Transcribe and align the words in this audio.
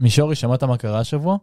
מישורי, 0.00 0.34
שמעת 0.34 0.62
מה 0.62 0.76
קרה 0.76 0.98
השבוע? 0.98 1.36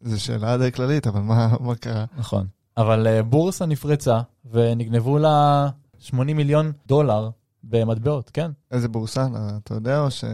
זו 0.00 0.20
שאלה 0.24 0.58
די 0.58 0.72
כללית, 0.72 1.06
אבל 1.06 1.20
מה, 1.20 1.56
מה 1.60 1.74
קרה? 1.74 2.04
נכון. 2.16 2.46
אבל 2.76 3.06
uh, 3.06 3.22
בורסה 3.22 3.66
נפרצה 3.66 4.20
ונגנבו 4.50 5.18
לה 5.18 5.68
80 5.98 6.36
מיליון 6.36 6.72
דולר 6.86 7.30
במטבעות, 7.64 8.30
כן? 8.30 8.50
איזה 8.70 8.88
בורסה, 8.88 9.26
אתה 9.56 9.74
יודע 9.74 10.00
או 10.00 10.10
ש... 10.10 10.24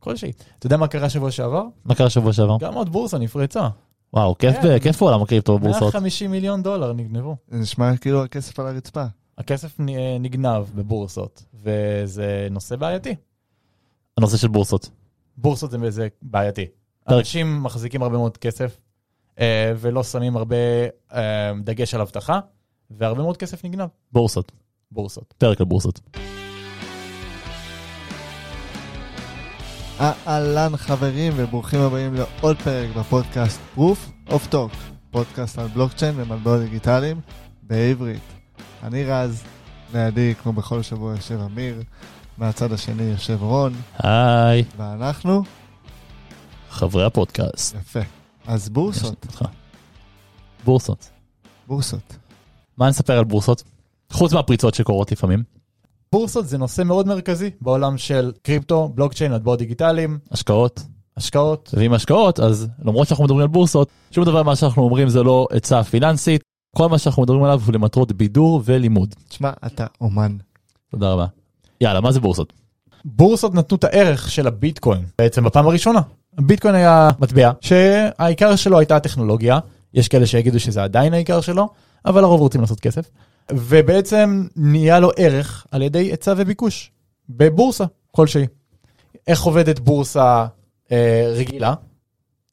כלשהי. 0.00 0.32
אתה 0.58 0.66
יודע 0.66 0.76
מה 0.76 0.88
קרה 0.88 1.10
שבוע 1.10 1.30
שעבר? 1.30 1.64
מה 1.84 1.94
קרה 1.94 2.10
שבוע 2.10 2.32
שעבר? 2.32 2.56
גם 2.60 2.74
עוד 2.74 2.92
בורסה 2.92 3.18
נפרצה. 3.18 3.68
וואו, 4.12 4.38
כיף, 4.38 4.56
כן. 4.62 4.78
כיף 4.78 5.00
עולם 5.00 5.22
הקריפטו 5.22 5.58
בבורסות. 5.58 5.82
150 5.82 6.30
מיליון 6.30 6.62
דולר 6.62 6.92
נגנבו. 6.92 7.36
זה 7.48 7.58
נשמע 7.58 7.96
כאילו 7.96 8.24
הכסף 8.24 8.60
על 8.60 8.66
הרצפה. 8.66 9.04
הכסף 9.38 9.80
אה, 9.80 10.16
נגנב 10.20 10.64
בבורסות, 10.74 11.44
וזה 11.54 12.48
נושא 12.50 12.76
בעייתי. 12.76 13.14
הנושא 14.18 14.36
של 14.36 14.48
בורסות. 14.48 14.90
בורסות 15.36 15.70
זה, 15.70 15.90
זה 15.90 16.08
בעייתי. 16.22 16.66
אנשים 17.08 17.62
מחזיקים 17.62 18.02
הרבה 18.02 18.16
מאוד 18.16 18.36
כסף, 18.36 18.76
אה, 19.40 19.72
ולא 19.76 20.02
שמים 20.02 20.36
הרבה 20.36 20.56
אה, 21.12 21.52
דגש 21.64 21.94
על 21.94 22.00
אבטחה, 22.00 22.40
והרבה 22.90 23.22
מאוד 23.22 23.36
כסף 23.36 23.64
נגנב. 23.64 23.88
בורסות. 24.12 24.52
בורסות. 24.90 25.34
פרק 25.38 25.60
על 25.60 25.66
בורסות. 25.66 26.00
אהלן 30.00 30.76
חברים 30.76 31.32
וברוכים 31.36 31.80
הבאים 31.80 32.14
לעוד 32.14 32.56
פרק 32.56 32.96
בפודקאסט 32.96 33.60
Proof 33.76 34.30
of 34.30 34.52
Talk, 34.52 34.76
פודקאסט 35.10 35.58
על 35.58 35.66
בלוקצ'יין 35.66 36.14
ומטבעות 36.16 36.60
דיגיטליים 36.60 37.20
בעברית. 37.62 38.22
אני 38.82 39.04
רז, 39.04 39.44
לידי 39.94 40.34
כמו 40.42 40.52
בכל 40.52 40.82
שבוע 40.82 41.12
יושב 41.12 41.38
אמיר, 41.40 41.82
מהצד 42.38 42.72
השני 42.72 43.02
יושב 43.02 43.38
רון, 43.42 43.72
היי, 43.98 44.64
ואנחנו, 44.76 45.42
חברי 46.70 47.04
הפודקאסט. 47.04 47.74
יפה. 47.74 48.00
אז 48.46 48.68
בורסות. 48.68 49.26
בורסות. 50.64 51.10
בורסות. 51.66 52.16
מה 52.78 52.88
נספר 52.88 53.18
על 53.18 53.24
בורסות? 53.24 53.62
חוץ 54.12 54.32
מהפריצות 54.32 54.74
שקורות 54.74 55.12
לפעמים. 55.12 55.42
בורסות 56.12 56.48
זה 56.48 56.58
נושא 56.58 56.82
מאוד 56.82 57.06
מרכזי 57.06 57.50
בעולם 57.60 57.98
של 57.98 58.32
קריפטו, 58.42 58.88
בלוקצ'יין, 58.94 59.32
מטבעות 59.32 59.58
דיגיטליים, 59.58 60.18
השקעות. 60.30 60.82
השקעות. 61.16 61.74
ועם 61.76 61.92
השקעות, 61.92 62.40
אז 62.40 62.68
למרות 62.84 63.08
שאנחנו 63.08 63.24
מדברים 63.24 63.42
על 63.42 63.48
בורסות, 63.48 63.88
שום 64.10 64.24
דבר 64.24 64.42
מה 64.42 64.56
שאנחנו 64.56 64.82
אומרים 64.82 65.08
זה 65.08 65.22
לא 65.22 65.46
עצה 65.50 65.84
פיננסית. 65.84 66.42
כל 66.76 66.88
מה 66.88 66.98
שאנחנו 66.98 67.22
מדברים 67.22 67.42
עליו 67.42 67.60
הוא 67.66 67.74
למטרות 67.74 68.12
בידור 68.12 68.62
ולימוד. 68.64 69.14
תשמע, 69.28 69.50
אתה 69.66 69.86
אומן. 70.00 70.36
תודה 70.90 71.12
רבה. 71.12 71.26
יאללה, 71.84 72.00
מה 72.00 72.12
זה 72.12 72.20
בורסות? 72.20 72.52
בורסות 73.04 73.54
נתנו 73.54 73.76
את 73.76 73.84
הערך 73.84 74.30
של 74.30 74.46
הביטקוין 74.46 75.04
בעצם 75.18 75.44
בפעם 75.44 75.66
הראשונה. 75.66 76.00
הביטקוין 76.38 76.74
היה 76.74 77.10
מטבע 77.20 77.50
שהעיקר 77.60 78.56
שלו 78.56 78.78
הייתה 78.78 78.96
הטכנולוגיה, 78.96 79.58
יש 79.94 80.08
כאלה 80.08 80.26
שיגידו 80.26 80.60
שזה 80.60 80.82
עדיין 80.82 81.14
העיקר 81.14 81.40
שלו, 81.40 81.68
אבל 82.06 82.24
הרוב 82.24 82.40
רוצים 82.40 82.60
לעשות 82.60 82.80
כסף. 82.80 83.10
ובעצם 83.52 84.46
נהיה 84.56 85.00
לו 85.00 85.10
ערך 85.16 85.66
על 85.70 85.82
ידי 85.82 85.98
היצע 85.98 86.34
וביקוש 86.36 86.90
בבורסה 87.28 87.84
כלשהי. 88.10 88.46
איך 89.26 89.42
עובדת 89.42 89.78
בורסה 89.78 90.46
אה, 90.92 91.32
רגילה? 91.36 91.74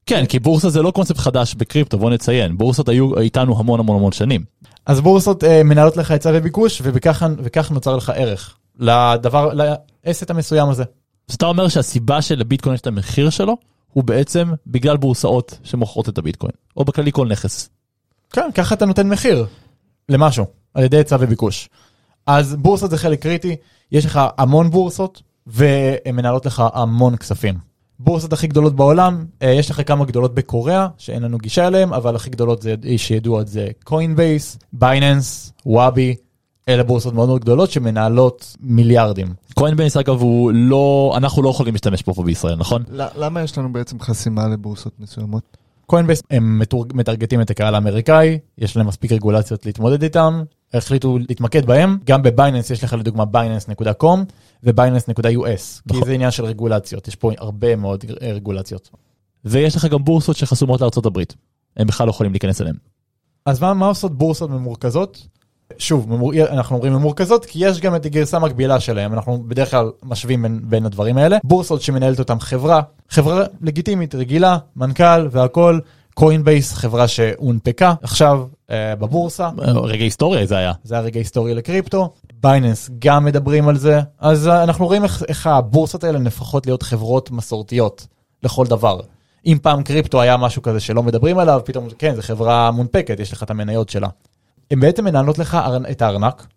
כן, 0.06 0.26
כי 0.26 0.40
בורסה 0.40 0.70
זה 0.70 0.82
לא 0.82 0.92
קונספט 0.92 1.18
חדש 1.18 1.56
בקריפטו, 1.56 1.98
בוא 1.98 2.10
נציין. 2.10 2.58
בורסות 2.58 2.90
היו 2.90 3.20
איתנו 3.20 3.60
המון 3.60 3.80
המון 3.80 3.98
המון 3.98 4.12
שנים. 4.12 4.44
אז 4.86 5.02
בורסות 5.02 5.44
אה, 5.44 5.64
מנהלות 5.64 5.98
לך 5.98 6.12
היצע 6.12 6.32
וביקוש 6.34 6.82
ובכך 6.84 7.26
וכך 7.38 7.72
נוצר 7.72 7.96
לך 7.96 8.12
ערך 8.16 8.58
לדבר, 8.82 9.50
לעסק 9.54 10.32
המסוים 10.32 10.70
הזה. 10.70 10.84
אז 11.30 11.36
אתה 11.36 11.46
אומר 11.46 11.68
שהסיבה 11.68 12.22
של 12.22 12.42
הביטקוין 12.42 12.76
יש 12.76 12.82
את 12.82 12.88
המחיר 12.88 13.30
שלו, 13.30 13.58
הוא 13.94 14.04
בעצם 14.04 14.52
בגלל 14.68 14.98
בורסאות 14.98 15.60
שמוכרות 15.64 16.10
את 16.10 16.18
הביטקוין. 16.18 16.52
או 16.78 16.86
בכללי 16.86 17.12
כל 17.12 17.28
נכס. 17.28 17.70
כן, 18.30 18.50
ככה 18.56 18.76
אתה 18.76 18.86
נותן 18.86 19.10
מחיר 19.10 19.46
למשהו, 20.10 20.46
על 20.74 20.84
ידי 20.84 20.98
היצע 20.98 21.18
וביקוש. 21.20 21.70
אז 22.26 22.56
בורסות 22.56 22.90
זה 22.90 22.98
חלק 22.98 23.22
קריטי, 23.22 23.56
יש 23.92 24.06
לך 24.06 24.20
המון 24.38 24.70
בורסות, 24.72 25.22
והן 25.48 26.16
מנהלות 26.16 26.46
לך 26.46 26.64
המון 26.74 27.18
כספים. 27.18 27.56
בורסות 28.00 28.34
הכי 28.34 28.48
גדולות 28.48 28.76
בעולם, 28.76 29.26
אה, 29.42 29.50
יש 29.50 29.70
לך 29.70 29.82
כמה 29.88 30.06
גדולות 30.06 30.36
בקוריאה, 30.36 30.88
שאין 30.98 31.24
לנו 31.24 31.38
גישה 31.38 31.68
אליהן, 31.68 31.94
אבל 31.94 32.16
הכי 32.16 32.30
גדולות 32.30 32.62
זה, 32.62 32.76
שידועות 32.98 33.48
זה 33.48 33.68
קוינבייס, 33.84 34.58
בייננס, 34.74 35.54
הואובי, 35.66 36.16
אלה 36.70 36.84
בורסות 36.84 37.14
מאוד 37.14 37.28
מאוד 37.30 37.42
גדולות 37.42 37.72
שמנהלות 37.72 38.56
מיליארדים. 38.60 39.28
קוינבייס 39.54 39.98
אגב 39.98 40.22
הוא 40.22 40.52
לא, 40.54 41.14
אנחנו 41.18 41.42
לא 41.42 41.50
יכולים 41.50 41.74
להשתמש 41.74 42.02
פה 42.02 42.24
בישראל, 42.26 42.56
נכון? 42.56 42.84
ל- 42.92 43.08
למה 43.16 43.42
יש 43.42 43.58
לנו 43.58 43.74
בעצם 43.74 44.00
חסימה 44.00 44.48
לבורסות 44.48 44.94
מסוימות? 45.00 45.58
קוינבייס 45.86 46.22
הם 46.32 46.60
מטור- 46.60 46.86
מטרגטים 46.94 47.42
את 47.42 47.50
הקהל 47.50 47.76
האמריקאי, 47.76 48.40
יש 48.58 48.78
להם 48.78 48.88
מספיק 48.88 49.12
רגולציות 49.12 49.66
להתמודד 49.66 50.04
איתם, 50.04 50.44
החליטו 50.74 51.18
להתמקד 51.30 51.66
בהם, 51.66 51.98
גם 52.06 52.22
בבייננס 52.24 52.70
יש 52.70 52.84
לך 52.84 52.94
לדוגמה 52.94 53.26
בייננס.com 53.26 54.06
ובייננס.us, 54.64 55.82
כי 55.90 55.94
נכון. 55.98 56.06
זה 56.06 56.14
עניין 56.14 56.32
של 56.32 56.46
רגולציות, 56.46 57.08
יש 57.08 57.16
פה 57.16 57.32
הרבה 57.38 57.76
מאוד 57.76 58.06
רגולציות. 58.22 58.90
ויש 59.46 59.76
לך 59.76 59.86
גם 59.86 60.04
בורסות 60.04 60.36
שחסומות 60.36 60.82
לארצות 60.82 61.06
הברית. 61.06 61.36
הם 61.78 61.88
בכלל 61.88 62.08
לא 62.08 62.12
יכולים 62.12 62.32
להיכנס 62.32 62.62
אליהם. 62.62 62.76
אז 63.46 63.62
מה, 63.62 63.74
מה 63.74 63.86
עושות 63.88 64.18
בורסות 64.18 64.50
ממורכזות? 64.50 65.28
שוב, 65.82 66.10
ממור... 66.10 66.34
אנחנו 66.50 66.76
אומרים 66.76 66.94
ממורכזות 66.94 67.46
כי 67.46 67.66
יש 67.66 67.80
גם 67.80 67.96
את 67.96 68.06
הגרסה 68.06 68.38
המקבילה 68.38 68.80
שלהם, 68.80 69.14
אנחנו 69.14 69.44
בדרך 69.48 69.72
כלל 69.72 69.92
משווים 70.04 70.42
בין, 70.42 70.60
בין 70.64 70.86
הדברים 70.86 71.18
האלה. 71.18 71.38
בורסות 71.44 71.82
שמנהלת 71.82 72.20
אותם 72.20 72.40
חברה, 72.40 72.82
חברה 73.10 73.44
לגיטימית, 73.62 74.16
רגילה, 74.16 74.58
מנכ"ל 74.76 75.28
והכל, 75.32 75.80
קוינבייס, 76.14 76.74
חברה 76.74 77.08
שהונפקה 77.08 77.94
עכשיו 78.02 78.46
אה, 78.72 78.96
בבורסה. 78.96 79.50
רגע 79.84 80.04
היסטוריה 80.04 80.46
זה 80.46 80.58
היה. 80.58 80.74
זה 80.84 80.98
הרגע 80.98 81.20
היסטורי 81.20 81.54
לקריפטו. 81.54 82.14
בייננס 82.42 82.90
גם 83.00 83.26
מדברים 83.26 83.68
על 83.68 83.78
זה. 83.78 84.00
אז 84.20 84.48
אה, 84.48 84.64
אנחנו 84.64 84.86
רואים 84.86 85.04
איך, 85.04 85.24
איך 85.28 85.48
הבורסות 85.48 86.04
האלה 86.04 86.20
נהפכות 86.20 86.66
להיות 86.66 86.84
חברות 86.84 87.32
מסורתיות 87.32 88.08
לכל 88.44 88.66
דבר. 88.66 89.00
אם 89.46 89.58
פעם 89.62 89.84
קריפטו 89.84 90.22
היה 90.22 90.38
משהו 90.38 90.62
כזה 90.62 90.80
שלא 90.80 91.04
מדברים 91.04 91.38
עליו, 91.38 91.62
פתאום 91.66 91.88
כן, 91.98 92.16
זו 92.16 92.22
חברה 92.22 92.72
מונפקת, 92.72 93.20
יש 93.20 93.34
לך 93.34 93.44
את 93.44 93.50
המניות 93.50 93.90
שלה. 93.90 94.08
הן 94.72 94.80
בעצם 94.80 95.06
מנהלות 95.06 95.40
לך 95.40 95.58
את 95.92 96.02
הארנק, 96.02 96.48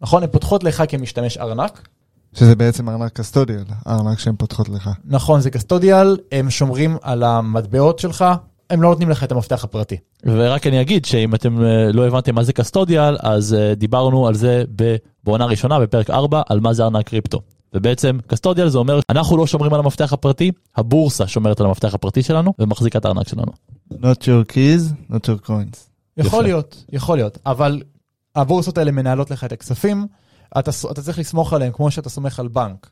נכון? 0.00 0.22
הן 0.22 0.28
פותחות 0.32 0.64
לך 0.64 0.82
כמשתמש 0.88 1.38
ארנק. 1.38 1.88
שזה 2.34 2.56
בעצם 2.56 2.88
ארנק 2.88 3.12
custodial, 3.12 3.64
הארנק 3.86 4.18
שהן 4.18 4.34
פותחות 4.38 4.68
לך. 4.68 4.90
נכון, 5.04 5.40
זה 5.40 5.50
קסטודיאל, 5.50 6.16
הם 6.32 6.50
שומרים 6.50 6.96
על 7.02 7.22
המטבעות 7.22 7.98
שלך, 7.98 8.24
הם 8.70 8.82
לא 8.82 8.88
נותנים 8.88 9.10
לך 9.10 9.24
את 9.24 9.32
המפתח 9.32 9.64
הפרטי. 9.64 9.96
ורק 10.26 10.66
אני 10.66 10.80
אגיד 10.80 11.04
שאם 11.04 11.34
אתם 11.34 11.64
אה, 11.64 11.92
לא 11.92 12.06
הבנתם 12.06 12.34
מה 12.34 12.44
זה 12.44 12.52
קסטודיאל, 12.52 13.16
אז 13.20 13.54
אה, 13.54 13.74
דיברנו 13.74 14.26
על 14.26 14.34
זה 14.34 14.64
בעונה 15.24 15.44
ראשונה, 15.44 15.80
בפרק 15.80 16.10
4, 16.10 16.42
על 16.48 16.60
מה 16.60 16.72
זה 16.72 16.84
ארנק 16.84 17.08
קריפטו. 17.08 17.40
ובעצם 17.74 18.18
קסטודיאל 18.26 18.68
זה 18.68 18.78
אומר, 18.78 19.00
אנחנו 19.10 19.36
לא 19.36 19.46
שומרים 19.46 19.74
על 19.74 19.80
המפתח 19.80 20.12
הפרטי, 20.12 20.50
הבורסה 20.76 21.26
שומרת 21.26 21.60
על 21.60 21.66
המפתח 21.66 21.94
הפרטי 21.94 22.22
שלנו 22.22 22.52
ומחזיקה 22.58 22.98
את 22.98 23.04
הארנק 23.04 23.28
שלנו. 23.28 23.52
Not 23.92 24.22
your 24.22 24.52
keys, 24.52 25.12
not 25.12 25.14
your 25.14 25.46
coins. 25.46 25.91
יכול. 26.16 26.44
להיות, 26.44 26.84
יכול 26.92 27.18
להיות, 27.18 27.38
אבל 27.46 27.82
הבורסות 28.34 28.78
האלה 28.78 28.90
מנהלות 28.90 29.30
לך 29.30 29.44
את 29.44 29.52
הכספים, 29.52 30.06
אתה, 30.58 30.70
אתה 30.90 31.02
צריך 31.02 31.18
לסמוך 31.18 31.52
עליהם 31.52 31.72
כמו 31.72 31.90
שאתה 31.90 32.08
סומך 32.08 32.40
על 32.40 32.48
בנק. 32.48 32.90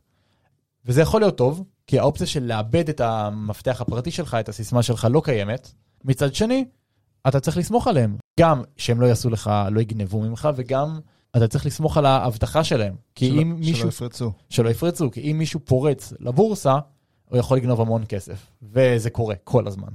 וזה 0.87 1.01
יכול 1.03 1.21
להיות 1.21 1.37
טוב, 1.39 1.65
כי 1.87 1.99
האופציה 1.99 2.27
של 2.27 2.43
לאבד 2.43 2.89
את 2.89 3.01
המפתח 3.01 3.81
הפרטי 3.81 4.11
שלך, 4.11 4.37
את 4.41 4.49
הסיסמה 4.49 4.83
שלך, 4.83 5.07
לא 5.11 5.21
קיימת. 5.25 5.73
מצד 6.05 6.35
שני, 6.35 6.65
אתה 7.29 7.41
צריך 7.41 7.57
לסמוך 7.57 7.87
עליהם. 7.87 8.17
גם 8.41 8.63
שהם 8.77 9.01
לא 9.01 9.07
יעשו 9.07 9.31
לך, 9.31 9.51
לא 9.71 9.81
יגנבו 9.81 10.21
ממך, 10.21 10.49
וגם 10.57 11.01
אתה 11.37 11.49
צריך 11.49 11.67
לסמוך 11.67 11.97
על 11.97 12.07
האבטחה 12.07 12.65
שלהם. 12.65 12.95
כי 13.15 13.29
שלא- 13.29 13.43
אם 13.43 13.57
מישהו... 13.61 13.77
שלא 13.77 13.89
יפרצו. 13.89 14.33
שלא 14.51 14.69
יפרצו, 14.69 15.11
כי 15.11 15.21
אם 15.33 15.39
מישהו 15.39 15.61
פורץ 15.65 16.13
לבורסה, 16.21 16.79
הוא 17.25 17.39
יכול 17.39 17.57
לגנוב 17.57 17.81
המון 17.81 18.03
כסף. 18.09 18.47
וזה 18.63 19.11
קורה 19.11 19.35
כל 19.45 19.67
הזמן. 19.67 19.89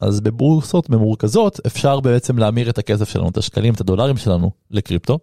אז 0.00 0.20
בבורסות 0.20 0.90
ממורכזות 0.90 1.60
אפשר 1.66 2.00
בעצם 2.00 2.38
להמיר 2.38 2.70
את 2.70 2.78
הכסף 2.78 3.08
שלנו, 3.08 3.28
את 3.28 3.36
השקלים, 3.36 3.74
את 3.74 3.80
הדולרים 3.80 4.16
שלנו 4.16 4.50
לקריפטו. 4.70 5.18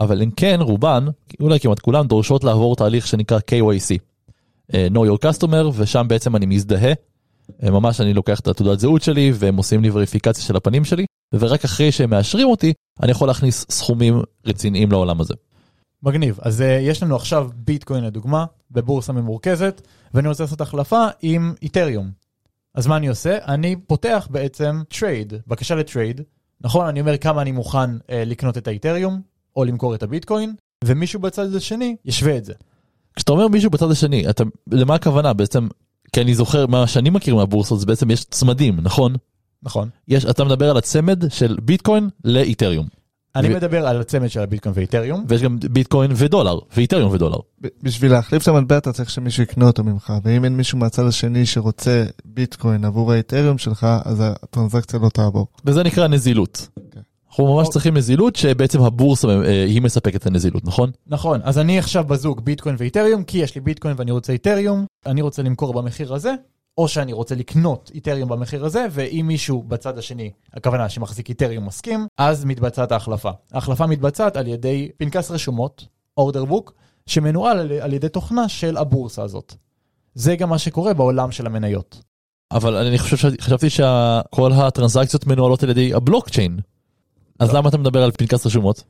אבל 0.00 0.22
אם 0.22 0.30
כן, 0.30 0.58
רובן, 0.60 1.06
אולי 1.40 1.60
כמעט 1.60 1.78
כולן, 1.78 2.06
דורשות 2.06 2.44
לעבור 2.44 2.76
תהליך 2.76 3.06
שנקרא 3.06 3.38
KYC. 3.38 3.98
אה, 4.74 4.86
know 4.92 4.98
your 4.98 5.26
customer, 5.26 5.66
ושם 5.74 6.06
בעצם 6.08 6.36
אני 6.36 6.46
מזדהה. 6.46 6.92
אה, 7.62 7.70
ממש 7.70 8.00
אני 8.00 8.14
לוקח 8.14 8.40
את 8.40 8.48
התעודת 8.48 8.80
זהות 8.80 9.02
שלי 9.02 9.32
והם 9.34 9.56
עושים 9.56 9.82
לי 9.82 9.90
וריפיקציה 9.90 10.44
של 10.44 10.56
הפנים 10.56 10.84
שלי, 10.84 11.06
ורק 11.32 11.64
אחרי 11.64 11.92
שהם 11.92 12.10
מאשרים 12.10 12.48
אותי, 12.48 12.72
אני 13.02 13.10
יכול 13.10 13.28
להכניס 13.28 13.66
סכומים 13.70 14.22
רציניים 14.46 14.92
לעולם 14.92 15.20
הזה. 15.20 15.34
מגניב. 16.02 16.38
אז 16.42 16.60
uh, 16.60 16.64
יש 16.64 17.02
לנו 17.02 17.16
עכשיו 17.16 17.50
ביטקוין 17.54 18.04
לדוגמה, 18.04 18.44
בבורסה 18.70 19.12
ממורכזת, 19.12 19.82
ואני 20.14 20.28
רוצה 20.28 20.44
לעשות 20.44 20.60
החלפה 20.60 21.06
עם 21.22 21.54
איתריום. 21.62 22.10
אז 22.74 22.86
מה 22.86 22.96
אני 22.96 23.08
עושה? 23.08 23.38
אני 23.44 23.76
פותח 23.76 24.28
בעצם 24.30 24.82
trade, 24.88 25.32
בקשה 25.46 25.74
ל 25.74 25.81
trade. 25.81 26.20
נכון, 26.60 26.86
אני 26.86 27.00
אומר 27.00 27.16
כמה 27.16 27.42
אני 27.42 27.52
מוכן 27.52 27.96
uh, 27.96 28.00
לקנות 28.10 28.58
את 28.58 28.68
האיתריום, 28.68 29.20
או 29.56 29.64
למכור 29.64 29.94
את 29.94 30.02
הביטקוין, 30.02 30.54
ומישהו 30.84 31.20
בצד 31.20 31.54
השני 31.54 31.96
ישווה 32.04 32.36
את 32.36 32.44
זה. 32.44 32.52
כשאתה 33.16 33.32
אומר 33.32 33.48
מישהו 33.48 33.70
בצד 33.70 33.90
השני, 33.90 34.30
אתה, 34.30 34.44
למה 34.70 34.94
הכוונה? 34.94 35.32
בעצם 35.32 35.68
כי 36.12 36.20
אני 36.20 36.34
זוכר 36.34 36.66
מה 36.66 36.86
שאני 36.86 37.10
מכיר 37.10 37.34
מהבורסות 37.34 37.80
זה 37.80 37.86
בעצם 37.86 38.10
יש 38.10 38.24
צמדים 38.24 38.80
נכון 38.82 39.14
נכון. 39.62 39.88
יש 40.08 40.24
אתה 40.24 40.44
מדבר 40.44 40.70
על 40.70 40.76
הצמד 40.76 41.30
של 41.30 41.56
ביטקוין 41.62 42.08
לאיתריום 42.24 42.86
אני 43.38 43.54
מדבר 43.54 43.86
על 43.86 44.00
הצמד 44.00 44.28
של 44.28 44.40
הביטקוין 44.40 44.74
ואיתריום. 44.76 45.24
ויש 45.28 45.42
גם 45.42 45.58
ביטקוין 45.70 46.10
ודולר 46.14 46.58
ואיתריום 46.76 47.12
ודולר 47.12 47.38
בשביל 47.82 48.12
להחליף 48.12 48.42
את 48.42 48.48
המטבע 48.48 48.78
אתה 48.78 48.92
צריך 48.92 49.10
שמישהו 49.10 49.42
יקנה 49.42 49.64
אותו 49.64 49.84
ממך, 49.84 50.12
ואם 50.24 50.44
אין 50.44 50.56
מישהו 50.56 50.78
מהצד 50.78 51.06
השני 51.06 51.46
שרוצה 51.46 52.04
ביטקוין 52.24 52.84
עבור 52.84 53.12
האתריום 53.12 53.58
שלך, 53.58 53.86
אז 54.04 54.22
הטרנזקציה 54.24 54.98
לא 54.98 55.08
תעבור. 55.08 55.46
וזה 55.64 55.82
נקרא 55.82 56.08
נזילות. 56.08 56.68
אוקיי. 56.76 57.02
אנחנו 57.30 57.56
ממש. 57.56 57.68
צריכים 57.68 57.96
נזילות 57.96 58.36
שבעצם 58.36 58.82
הבורסה 58.82 59.28
אה, 59.28 59.64
היא 59.64 59.82
מספקת 59.82 60.16
את 60.16 60.26
הנזילות 60.26 60.64
נכון? 60.64 60.90
נכון, 61.06 61.40
אז 61.44 61.58
אני 61.58 61.78
עכשיו 61.78 62.04
בזוג 62.04 62.40
ביטקוין 62.44 62.76
ואיתריום, 62.78 63.24
כי 63.24 63.38
יש 63.38 63.54
לי 63.54 63.60
ביטקוין 63.60 63.94
ואני 63.98 64.10
רוצה 64.10 64.32
איתריום, 64.32 64.84
אני 65.06 65.22
רוצה 65.22 65.42
למכור 65.42 65.72
במחיר 65.72 66.14
הזה, 66.14 66.34
או 66.78 66.88
שאני 66.88 67.12
רוצה 67.12 67.34
לקנות 67.34 67.90
איתריום 67.94 68.28
במחיר 68.28 68.64
הזה, 68.64 68.86
ואם 68.90 69.24
מישהו 69.28 69.62
בצד 69.62 69.98
השני, 69.98 70.30
הכוונה 70.54 70.88
שמחזיק 70.88 71.28
איתריום 71.28 71.66
מסכים, 71.66 72.06
אז 72.18 72.44
מתבצעת 72.44 72.92
ההחלפה. 72.92 73.30
ההחלפה 73.52 73.86
מתבצעת 73.86 74.36
על 74.36 74.46
ידי 74.46 74.88
פנקס 74.96 75.30
רשומות, 75.30 75.86
אורדר 76.16 76.44
בוק, 76.44 76.74
שמנוהל 77.06 77.58
על, 77.58 77.72
על 77.72 77.92
ידי 77.92 78.08
תוכנה 78.08 78.48
של 78.48 78.76
הבורסה 78.76 79.22
הזאת. 79.22 79.54
זה 80.14 80.36
גם 80.36 80.48
מה 80.48 80.58
שקורה 80.58 80.94
בעולם 80.94 81.32
של 81.32 81.46
המניות. 81.46 82.00
אבל 82.52 82.76
אני 82.76 82.98
חושב 82.98 83.16
שחשבתי 83.16 83.70
שכל 83.70 84.52
הטרנזקציות 84.52 85.26
מנוהלות 85.26 85.62
על 85.62 85.70
ידי 85.70 85.94
הבלוקצ'יין. 85.94 86.58
אז 87.38 87.48
לא. 87.48 87.58
למה 87.58 87.68
אתה 87.68 87.78
מדבר 87.78 88.02
על 88.02 88.10
פנקס 88.10 88.46
רשומות? 88.46 88.82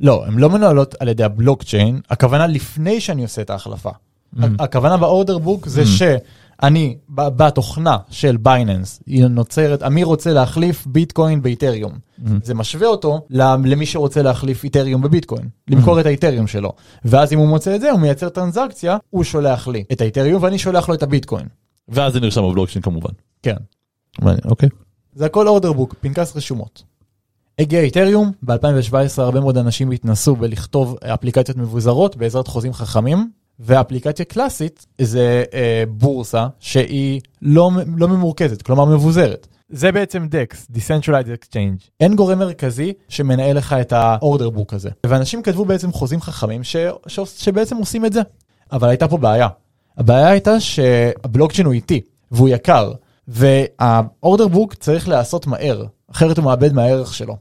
לא, 0.00 0.26
הן 0.26 0.38
לא 0.38 0.50
מנוהלות 0.50 0.94
על 1.00 1.08
ידי 1.08 1.24
הבלוקצ'יין, 1.24 2.00
הכוונה 2.10 2.46
לפני 2.46 3.00
שאני 3.00 3.22
עושה 3.22 3.42
את 3.42 3.50
ההחלפה. 3.50 3.90
Mm. 4.36 4.44
הכוונה 4.58 4.96
באורדר 4.96 5.38
בוק 5.38 5.68
זה 5.68 5.82
Mm. 5.82 5.86
שאני, 6.62 6.96
ב- 7.08 7.28
בתוכנה 7.28 7.96
של 8.10 8.36
בייננס, 8.36 9.02
היא 9.06 9.26
נוצרת, 9.26 9.82
אמיר 9.82 10.06
רוצה 10.06 10.32
להחליף 10.32 10.86
ביטקוין 10.86 11.42
באיתריום. 11.42 11.92
Mm. 11.92 12.28
זה 12.42 12.54
משווה 12.54 12.86
אותו 12.88 13.26
למי 13.64 13.86
שרוצה 13.86 14.22
להחליף 14.22 14.64
איתריום 14.64 15.02
בביטקוין, 15.02 15.48
למכור 15.68 16.00
את 16.00 16.06
האיתריום 16.06 16.46
שלו. 16.46 16.72
ואז 17.04 17.32
אם 17.32 17.38
הוא 17.38 17.48
מוצא 17.48 17.74
את 17.74 17.80
זה, 17.80 17.90
הוא 17.90 18.00
מייצר 18.00 18.28
טרנזקציה, 18.28 18.96
הוא 19.10 19.24
שולח 19.24 19.68
לי 19.68 19.84
את 19.92 20.00
האיתריום 20.00 20.42
ואני 20.42 20.58
שולח 20.58 20.88
לו 20.88 20.94
את 20.94 21.02
הביטקוין. 21.02 21.46
ואז 21.88 22.12
זה 22.12 22.20
נרשם 22.20 22.42
בבלוקצ'יין 22.42 22.82
כמובן. 22.82 23.12
כן. 23.42 23.56
אוקיי. 24.44 24.68
זה 25.14 25.26
הכל 25.26 25.48
אורדר 25.48 25.72
בוק, 25.72 25.94
פנקס 26.00 26.36
רשומות. 26.36 26.82
הגיע 27.58 27.80
איתריום, 27.80 28.32
ב-2017 28.42 28.94
הרבה 29.22 29.40
מאוד 29.40 29.58
אנשים 29.58 29.90
התנסו 29.90 30.36
בלכתוב 30.36 30.96
אפליקציות 31.02 31.58
מבוזרות 31.58 32.16
בעזרת 32.16 32.48
חוזים 32.48 32.72
חכמים, 32.72 33.30
ואפליקציה 33.64 34.24
קלאסית 34.24 34.86
זה 35.00 35.44
אה, 35.54 35.84
בורסה 35.88 36.46
שהיא 36.60 37.20
לא, 37.42 37.70
לא 37.96 38.08
ממורכזת, 38.08 38.62
כלומר 38.62 38.84
מבוזרת. 38.84 39.46
זה 39.68 39.92
בעצם 39.92 40.26
DEX, 40.30 40.76
Decentralized 40.76 41.44
Exchange. 41.44 41.90
אין 42.00 42.16
גורם 42.16 42.38
מרכזי 42.38 42.92
שמנהל 43.08 43.56
לך 43.56 43.72
את 43.72 43.92
האורדר 43.92 44.50
בוק 44.50 44.74
הזה. 44.74 44.90
ואנשים 45.06 45.42
כתבו 45.42 45.64
בעצם 45.64 45.92
חוזים 45.92 46.20
חכמים 46.20 46.64
ש, 46.64 46.76
ש, 47.06 47.20
שבעצם 47.36 47.76
עושים 47.76 48.04
את 48.04 48.12
זה. 48.12 48.20
אבל 48.72 48.88
הייתה 48.88 49.08
פה 49.08 49.16
בעיה. 49.16 49.48
הבעיה 49.98 50.28
הייתה 50.28 50.60
שהבלוקצ'יין 50.60 51.66
הוא 51.66 51.74
איטי, 51.74 52.00
והוא 52.30 52.48
יקר, 52.48 52.92
והאורדר 53.28 54.48
בוק 54.48 54.74
צריך 54.74 55.08
להיעשות 55.08 55.46
מהר, 55.46 55.84
אחרת 56.10 56.38
הוא 56.38 56.44
מאבד 56.44 56.72
מהערך 56.72 57.14
שלו. 57.14 57.36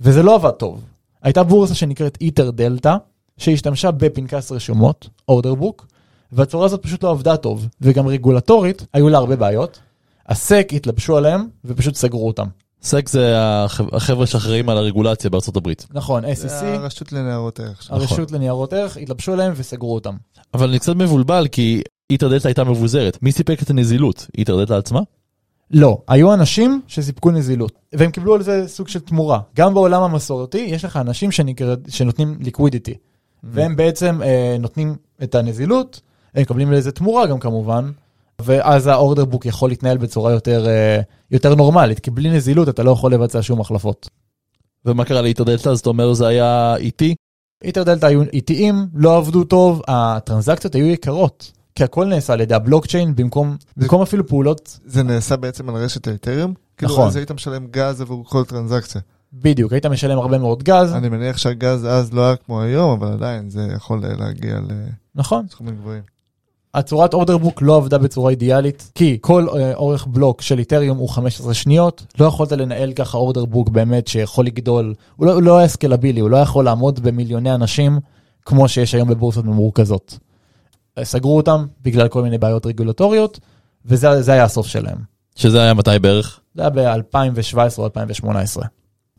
וזה 0.00 0.22
לא 0.22 0.34
עבד 0.34 0.50
טוב. 0.50 0.84
הייתה 1.22 1.42
בורסה 1.42 1.74
שנקראת 1.74 2.18
איטר 2.20 2.50
דלתא, 2.50 2.96
שהשתמשה 3.38 3.90
בפנקס 3.90 4.52
רשומות, 4.52 5.08
אורדר 5.28 5.54
בוק, 5.54 5.86
והצורה 6.32 6.66
הזאת 6.66 6.82
פשוט 6.82 7.04
לא 7.04 7.10
עבדה 7.10 7.36
טוב, 7.36 7.68
וגם 7.80 8.06
רגולטורית 8.06 8.86
היו 8.92 9.08
לה 9.08 9.18
הרבה 9.18 9.36
בעיות. 9.36 9.78
הסק 10.28 10.68
התלבשו 10.72 11.16
עליהם 11.16 11.48
ופשוט 11.64 11.94
סגרו 11.94 12.26
אותם. 12.26 12.46
סק 12.82 13.08
זה 13.08 13.34
החב- 13.36 13.94
החבר'ה 13.94 14.26
שאחראים 14.26 14.68
על 14.68 14.76
הרגולציה 14.78 15.30
בארצות 15.30 15.56
הברית. 15.56 15.86
נכון, 15.92 16.34
זה 16.34 16.48
SEC, 16.48 16.64
הרשות 16.64 17.12
לניירות 17.12 17.60
ערך. 17.60 17.86
הרשות 17.90 18.32
לניירות 18.32 18.72
ערך, 18.72 18.96
התלבשו 18.96 19.32
עליהם 19.32 19.52
וסגרו 19.56 19.94
אותם. 19.94 20.14
אבל 20.54 20.68
אני 20.68 20.78
קצת 20.78 20.96
מבולבל 20.96 21.46
כי 21.52 21.82
איטר 22.10 22.28
דלתא 22.28 22.48
הייתה 22.48 22.64
מבוזרת. 22.64 23.18
מי 23.22 23.32
סיפק 23.32 23.62
את 23.62 23.70
הנזילות? 23.70 24.26
איטר 24.38 24.56
דלתא 24.56 24.72
עצמה? 24.72 25.00
לא, 25.70 25.98
היו 26.08 26.34
אנשים 26.34 26.80
שסיפקו 26.86 27.30
נזילות, 27.30 27.72
והם 27.94 28.10
קיבלו 28.10 28.34
על 28.34 28.42
זה 28.42 28.64
סוג 28.66 28.88
של 28.88 29.00
תמורה. 29.00 29.40
גם 29.56 29.74
בעולם 29.74 30.02
המסורתי 30.02 30.58
יש 30.58 30.84
לך 30.84 30.96
אנשים 30.96 31.30
שנקרא, 31.32 31.74
שנותנים 31.88 32.36
ליקווידיטי, 32.40 32.94
והם 33.52 33.76
בעצם 33.76 34.22
אה, 34.22 34.56
נותנים 34.60 34.96
את 35.22 35.34
הנזילות, 35.34 36.00
הם 36.34 36.42
מקבלים 36.42 36.72
לזה 36.72 36.92
תמורה 36.92 37.26
גם 37.26 37.38
כמובן, 37.38 37.90
ואז 38.42 38.86
האורדר 38.86 39.24
בוק 39.24 39.46
יכול 39.46 39.70
להתנהל 39.70 39.98
בצורה 39.98 40.32
יותר, 40.32 40.66
אה, 40.66 41.00
יותר 41.30 41.54
נורמלית, 41.54 42.00
כי 42.00 42.10
בלי 42.10 42.30
נזילות 42.30 42.68
אתה 42.68 42.82
לא 42.82 42.90
יכול 42.90 43.14
לבצע 43.14 43.42
שום 43.42 43.60
החלפות. 43.60 44.08
ומה 44.86 45.04
קרה 45.04 45.22
לאיטר 45.22 45.44
דלתא? 45.44 45.68
אז 45.68 45.80
אתה 45.80 45.88
אומר 45.88 46.12
זה 46.12 46.26
היה 46.26 46.76
איטי? 46.76 47.14
איטר 47.64 47.82
דלתא 47.82 48.06
היו 48.06 48.22
איטיים, 48.22 48.86
לא 48.94 49.16
עבדו 49.16 49.44
טוב, 49.44 49.82
הטרנזקציות 49.88 50.74
היו 50.74 50.86
יקרות, 50.86 51.52
כי 51.74 51.84
הכל 51.84 52.04
נעשה 52.04 52.32
על 52.32 52.40
ידי 52.40 52.54
הבלוקצ'יין 52.54 53.16
במקום, 53.16 53.56
במקום 53.76 54.02
אפילו 54.02 54.26
פעולות 54.26 54.78
זה 54.84 55.02
נעשה 55.02 55.36
בעצם 55.36 55.68
על 55.68 55.76
רשת 55.76 56.08
האתריום? 56.08 56.54
כאילו, 56.76 56.92
נכון. 56.92 57.06
אז 57.06 57.16
היית 57.16 57.30
משלם 57.30 57.66
גז 57.70 58.00
עבור 58.00 58.24
כל 58.24 58.44
טרנזקציה. 58.44 59.00
בדיוק, 59.42 59.72
היית 59.72 59.86
משלם 59.86 60.18
הרבה 60.18 60.38
מאוד 60.38 60.62
גז, 60.62 60.94
אני 60.94 61.08
מניח 61.08 61.36
שהגז 61.36 61.86
אז 61.86 62.12
לא 62.12 62.26
היה 62.26 62.36
כמו 62.36 62.62
היום, 62.62 62.90
אבל 62.90 63.12
עדיין 63.12 63.50
זה 63.50 63.68
יכול 63.76 64.02
להגיע 64.18 64.58
נכון. 65.14 65.44
לסכומים 65.48 65.76
גבוהים. 65.76 66.02
הצורת 66.74 67.14
אורדר 67.14 67.38
בוק 67.38 67.62
לא 67.62 67.76
עבדה 67.76 67.98
בצורה 67.98 68.30
אידיאלית, 68.30 68.90
כי 68.94 69.18
כל 69.20 69.46
אה, 69.48 69.74
אורך 69.74 70.06
בלוק 70.06 70.42
של 70.42 70.58
איתריום 70.58 70.98
הוא 70.98 71.08
15 71.08 71.54
שניות, 71.54 72.06
לא 72.20 72.26
יכולת 72.26 72.52
לנהל 72.52 72.92
ככה 72.92 73.18
אורדר 73.18 73.44
בוק 73.44 73.68
באמת 73.68 74.08
שיכול 74.08 74.46
לגדול, 74.46 74.94
הוא 75.16 75.26
לא, 75.26 75.32
הוא 75.32 75.42
לא 75.42 75.58
היה 75.58 75.68
סקלבילי, 75.68 76.20
הוא 76.20 76.30
לא 76.30 76.36
יכול 76.36 76.64
לעמוד 76.64 77.00
במיליוני 77.00 77.54
אנשים 77.54 77.98
כמו 78.44 78.68
שיש 78.68 78.94
היום 78.94 79.08
בבורסות 79.08 79.44
ממורכזות. 79.44 80.18
אה, 80.98 81.04
סגרו 81.04 81.36
אותם 81.36 81.66
בגלל 81.82 82.08
כל 82.08 82.22
מיני 82.22 82.38
בעיות 82.38 82.66
רגולטוריות, 82.66 83.40
וזה 83.86 84.22
זה 84.22 84.32
היה 84.32 84.44
הסוף 84.44 84.66
שלהם. 84.66 84.98
שזה 85.36 85.62
היה 85.62 85.74
מתי 85.74 85.98
בערך? 86.00 86.40
זה 86.54 86.62
היה 86.62 86.70
ב-2017 86.70 87.78
או 87.78 87.84
2018. 87.84 88.64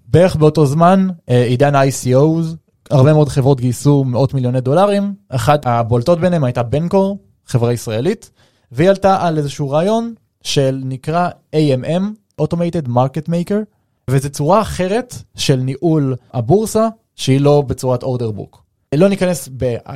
בערך 0.07 0.35
באותו 0.35 0.65
זמן, 0.65 1.07
אה, 1.29 1.43
עידן 1.43 1.75
ה-ICOs, 1.75 2.55
הרבה 2.89 3.13
מאוד 3.13 3.29
חברות 3.29 3.59
גייסו 3.59 4.03
מאות 4.03 4.33
מיליוני 4.33 4.61
דולרים, 4.61 5.13
אחת 5.29 5.65
הבולטות 5.65 6.19
ביניהם 6.19 6.43
הייתה 6.43 6.63
בנקור, 6.63 7.17
חברה 7.45 7.73
ישראלית, 7.73 8.31
והיא 8.71 8.89
עלתה 8.89 9.27
על 9.27 9.37
איזשהו 9.37 9.69
רעיון 9.69 10.13
של 10.43 10.81
נקרא 10.85 11.29
AMM, 11.55 12.03
Automated 12.41 12.87
Market 12.87 13.29
Maker, 13.29 13.63
וזו 14.09 14.29
צורה 14.29 14.61
אחרת 14.61 15.15
של 15.35 15.55
ניהול 15.55 16.15
הבורסה, 16.33 16.87
שהיא 17.15 17.41
לא 17.41 17.63
בצורת 17.67 18.03
אורדר 18.03 18.31
בוק. 18.31 18.63
לא 18.95 19.09
ניכנס 19.09 19.49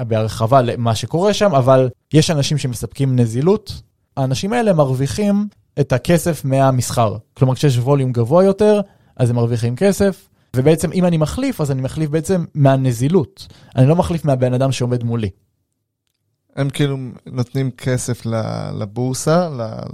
בהרחבה 0.07 0.61
למה 0.61 0.95
שקורה 0.95 1.33
שם, 1.33 1.55
אבל 1.55 1.89
יש 2.13 2.31
אנשים 2.31 2.57
שמספקים 2.57 3.19
נזילות, 3.19 3.81
האנשים 4.17 4.53
האלה 4.53 4.73
מרוויחים 4.73 5.47
את 5.79 5.93
הכסף 5.93 6.45
מהמסחר. 6.45 7.15
כלומר, 7.33 7.55
כשיש 7.55 7.77
ווליום 7.77 8.11
גבוה 8.11 8.43
יותר, 8.43 8.81
אז 9.19 9.29
הם 9.29 9.35
מרוויחים 9.35 9.75
כסף, 9.75 10.29
ובעצם 10.55 10.91
אם 10.91 11.05
אני 11.05 11.17
מחליף, 11.17 11.61
אז 11.61 11.71
אני 11.71 11.81
מחליף 11.81 12.09
בעצם 12.09 12.45
מהנזילות. 12.53 13.47
אני 13.75 13.87
לא 13.87 13.95
מחליף 13.95 14.25
מהבן 14.25 14.53
אדם 14.53 14.71
שעומד 14.71 15.03
מולי. 15.03 15.29
הם 16.55 16.69
כאילו 16.69 16.97
נותנים 17.25 17.71
כסף 17.71 18.25
לבורסה, 18.79 19.49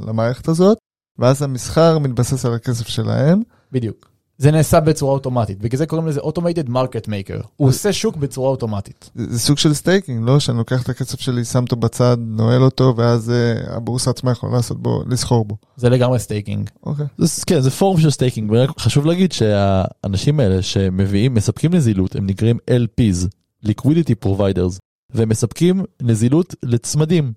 למערכת 0.07 0.47
הזאת, 0.47 0.77
ואז 1.19 1.41
המסחר 1.41 1.99
מתבסס 1.99 2.45
על 2.45 2.53
הכסף 2.53 2.87
שלהם. 2.87 3.41
בדיוק. 3.71 4.14
זה 4.37 4.51
נעשה 4.51 4.79
בצורה 4.79 5.13
אוטומטית, 5.13 5.59
בגלל 5.59 5.77
זה 5.77 5.85
קוראים 5.85 6.07
לזה 6.07 6.19
Automated 6.19 6.69
Market 6.69 7.07
Maker. 7.07 7.47
הוא 7.55 7.67
עושה 7.67 7.93
שוק 7.93 8.15
בצורה 8.15 8.49
אוטומטית. 8.49 9.09
זה, 9.15 9.39
סוג 9.39 9.57
של 9.57 9.73
staking, 9.73 10.29
לא? 10.29 10.39
שאני 10.39 10.57
לוקח 10.57 10.83
את 10.83 10.89
הכסף 10.89 11.19
שלי, 11.19 11.45
שם 11.45 11.63
אותו 11.63 11.75
בצד, 11.75 12.17
נועל 12.19 12.61
אותו, 12.61 12.93
ואז 12.97 13.31
uh, 13.31 13.73
הבורסה 13.73 14.09
עצמה 14.09 14.31
יכולה 14.31 14.55
לעשות 14.55 14.81
בו, 14.81 15.03
לסחור 15.07 15.45
בו. 15.45 15.57
זה 15.77 15.89
לגמרי 15.89 16.19
staking. 16.19 16.69
אוקיי. 16.83 17.05
זה, 17.17 17.41
כן, 17.45 17.59
זה 17.59 17.71
פורם 17.71 17.99
של 17.99 18.09
staking, 18.09 18.53
חשוב 18.79 19.05
להגיד 19.05 19.31
שהאנשים 19.31 20.39
האלה 20.39 20.61
שמביאים, 20.61 21.33
מספקים 21.33 21.75
נזילות, 21.75 22.15
הם 22.15 22.25
נקראים 22.25 22.57
LPs, 22.69 23.27
Liquidity 23.65 24.25
Providers, 24.25 24.77
והם 25.13 25.29
מספקים 25.29 25.83
נזילות 26.01 26.55
לצמדים. 26.63 27.33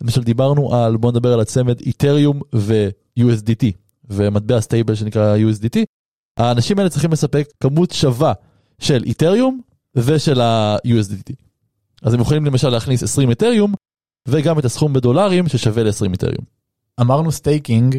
למשל 0.00 0.22
דיברנו 0.22 0.74
על, 0.74 0.96
בוא 0.96 1.10
נדבר 1.10 1.32
על 1.32 1.40
הצמד 1.40 1.80
איתריום 1.80 2.40
ו-USDT, 2.54 3.64
ומטבע 4.10 4.60
stable 4.60 4.94
שנקרא 4.94 5.36
USDT. 5.36 5.78
האנשים 6.36 6.78
האלה 6.78 6.90
צריכים 6.90 7.12
לספק 7.12 7.48
כמות 7.60 7.90
שווה 7.90 8.32
של 8.78 9.02
איתריום 9.04 9.60
ושל 9.94 10.40
ה-USDT. 10.40 11.34
אז 12.02 12.14
הם 12.14 12.20
יכולים 12.20 12.46
למשל 12.46 12.68
להכניס 12.68 13.02
20 13.02 13.30
איתריום, 13.30 13.74
וגם 14.28 14.58
את 14.58 14.64
הסכום 14.64 14.92
בדולרים 14.92 15.48
ששווה 15.48 15.82
ל-20 15.82 16.12
איתריום. 16.12 16.44
אמרנו 17.00 17.32
staking, 17.32 17.98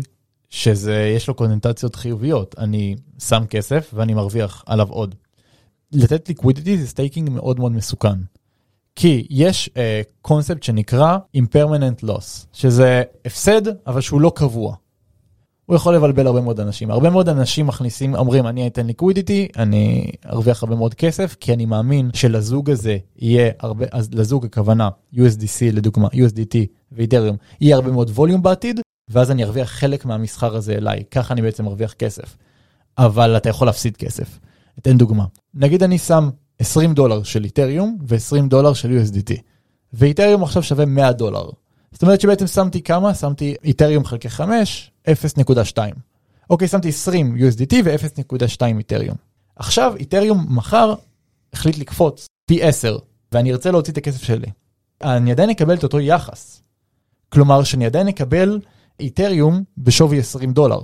שזה, 0.50 1.14
יש 1.16 1.28
לו 1.28 1.34
קונוטציות 1.34 1.96
חיוביות. 1.96 2.56
אני 2.58 2.96
שם 3.20 3.44
כסף 3.50 3.92
ואני 3.94 4.14
מרוויח 4.14 4.64
עליו 4.66 4.88
עוד. 4.90 5.16
לתת 5.92 6.30
liquidity 6.30 6.78
זה 6.78 6.88
staking 6.88 7.30
מאוד 7.30 7.60
מאוד 7.60 7.72
מסוכן. 7.72 8.20
כי 8.96 9.28
יש 9.30 9.70
קונספט 10.22 10.64
uh, 10.64 10.66
שנקרא 10.66 11.18
impermanent 11.38 12.06
loss, 12.06 12.46
שזה 12.54 13.04
הפסד, 13.26 13.62
אבל 13.88 14.02
שהוא 14.02 14.22
לא 14.22 14.32
קבוע. 14.36 14.76
הוא 15.66 15.76
יכול 15.76 15.96
לבלבל 15.96 16.28
הרבה 16.28 16.42
מאוד 16.42 16.60
אנשים. 16.60 16.92
הרבה 16.92 17.10
מאוד 17.10 17.30
אנשים 17.30 17.68
מכניסים, 17.68 18.16
אומרים, 18.16 18.48
אני 18.48 18.68
אתן 18.68 18.88
liquidity, 18.88 19.48
אני 19.58 20.12
ארוויח 20.26 20.64
הרבה 20.64 20.76
מאוד 20.76 20.94
כסף, 20.94 21.36
כי 21.40 21.54
אני 21.54 21.66
מאמין 21.66 22.10
שלזוג 22.14 22.70
הזה 22.70 22.98
יהיה 23.18 23.52
הרבה, 23.60 23.86
אז 23.92 24.10
לזוג 24.14 24.46
הכוונה, 24.46 24.90
USDC 25.14 25.62
לדוגמה, 25.74 26.08
USDT 26.08 26.58
ואיתריום, 26.92 27.38
יהיה 27.62 27.76
הרבה 27.76 27.92
מאוד 27.92 28.10
ווליום 28.10 28.42
בעתיד, 28.44 28.80
ואז 29.10 29.32
אני 29.32 29.44
ארוויח 29.44 29.70
חלק 29.70 30.06
מהמסחר 30.06 30.56
הזה 30.56 30.74
אליי, 30.74 31.04
ככה 31.12 31.34
אני 31.34 31.42
בעצם 31.42 31.68
ארוויח 31.68 31.94
כסף. 31.94 32.38
אבל 32.98 33.38
אתה 33.38 33.50
יכול 33.50 33.68
להפסיד 33.68 33.98
כסף. 33.98 34.40
אתן 34.80 34.98
דוגמה. 34.98 35.26
נגיד 35.54 35.84
אני 35.84 35.98
שם 35.98 36.30
20 36.60 36.94
דולר 36.94 37.24
של 37.24 37.44
איתריום 37.44 37.98
ו-20 38.08 38.48
דולר 38.48 38.74
של 38.74 39.00
USDT, 39.00 39.34
ואיתריום 39.94 40.44
עכשיו 40.44 40.64
שווה 40.64 40.86
100 40.86 41.12
דולר. 41.12 41.50
זאת 41.92 42.02
אומרת 42.02 42.22
שבעצם 42.22 42.48
שמתי 42.48 42.82
כמה? 42.82 43.14
שמתי 43.14 43.56
איתריום 43.64 44.06
חלקי 44.06 44.30
5, 44.30 44.92
0.2. 45.08 45.78
אוקיי, 46.50 46.68
שמתי 46.68 46.90
20 46.90 47.36
USDT 47.36 47.76
ו-0.2 47.86 48.62
איתריום. 48.78 49.16
עכשיו 49.56 49.94
איתריום 49.96 50.46
מחר 50.50 50.94
החליט 51.54 51.78
לקפוץ 51.78 52.28
פי 52.46 52.64
10, 52.64 52.98
ואני 53.32 53.52
ארצה 53.52 53.72
להוציא 53.72 53.94
את 53.94 53.98
הכסף 53.98 54.24
שלי. 54.24 54.48
אני 55.04 55.32
עדיין 55.32 55.50
אקבל 55.50 55.74
את 55.74 55.84
אותו 55.84 56.00
יחס. 56.00 56.62
כלומר 57.30 57.64
שאני 57.64 57.86
עדיין 57.86 58.08
אקבל 58.08 58.60
איתריום 59.00 59.64
בשווי 59.78 60.20
20 60.20 60.54
דולר. 60.54 60.80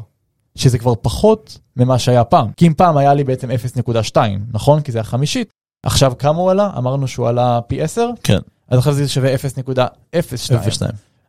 שזה 0.56 0.78
כבר 0.78 0.94
פחות 1.02 1.60
ממה 1.76 2.00
שהיה 2.00 2.24
פעם. 2.24 2.52
כי 2.52 2.68
אם 2.68 2.74
פעם 2.74 2.98
היה 2.98 3.14
לי 3.14 3.24
בעצם 3.24 3.50
0.2, 3.52 4.18
נכון? 4.52 4.82
כי 4.82 4.92
זה 4.92 5.00
החמישית. 5.00 5.50
עכשיו 5.84 6.14
כמה 6.20 6.38
הוא 6.38 6.52
עלה? 6.52 6.72
אמרנו 6.78 7.08
שהוא 7.08 7.28
עלה 7.28 7.60
פי 7.68 7.82
10? 7.82 8.10
כן. 8.24 8.40
אז 8.68 8.78
עכשיו 8.78 8.94
זה 8.94 9.08
שווה 9.08 9.36
0.02. 9.36 10.86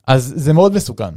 אז 0.06 0.32
זה 0.36 0.52
מאוד 0.52 0.74
מסוכן. 0.74 1.14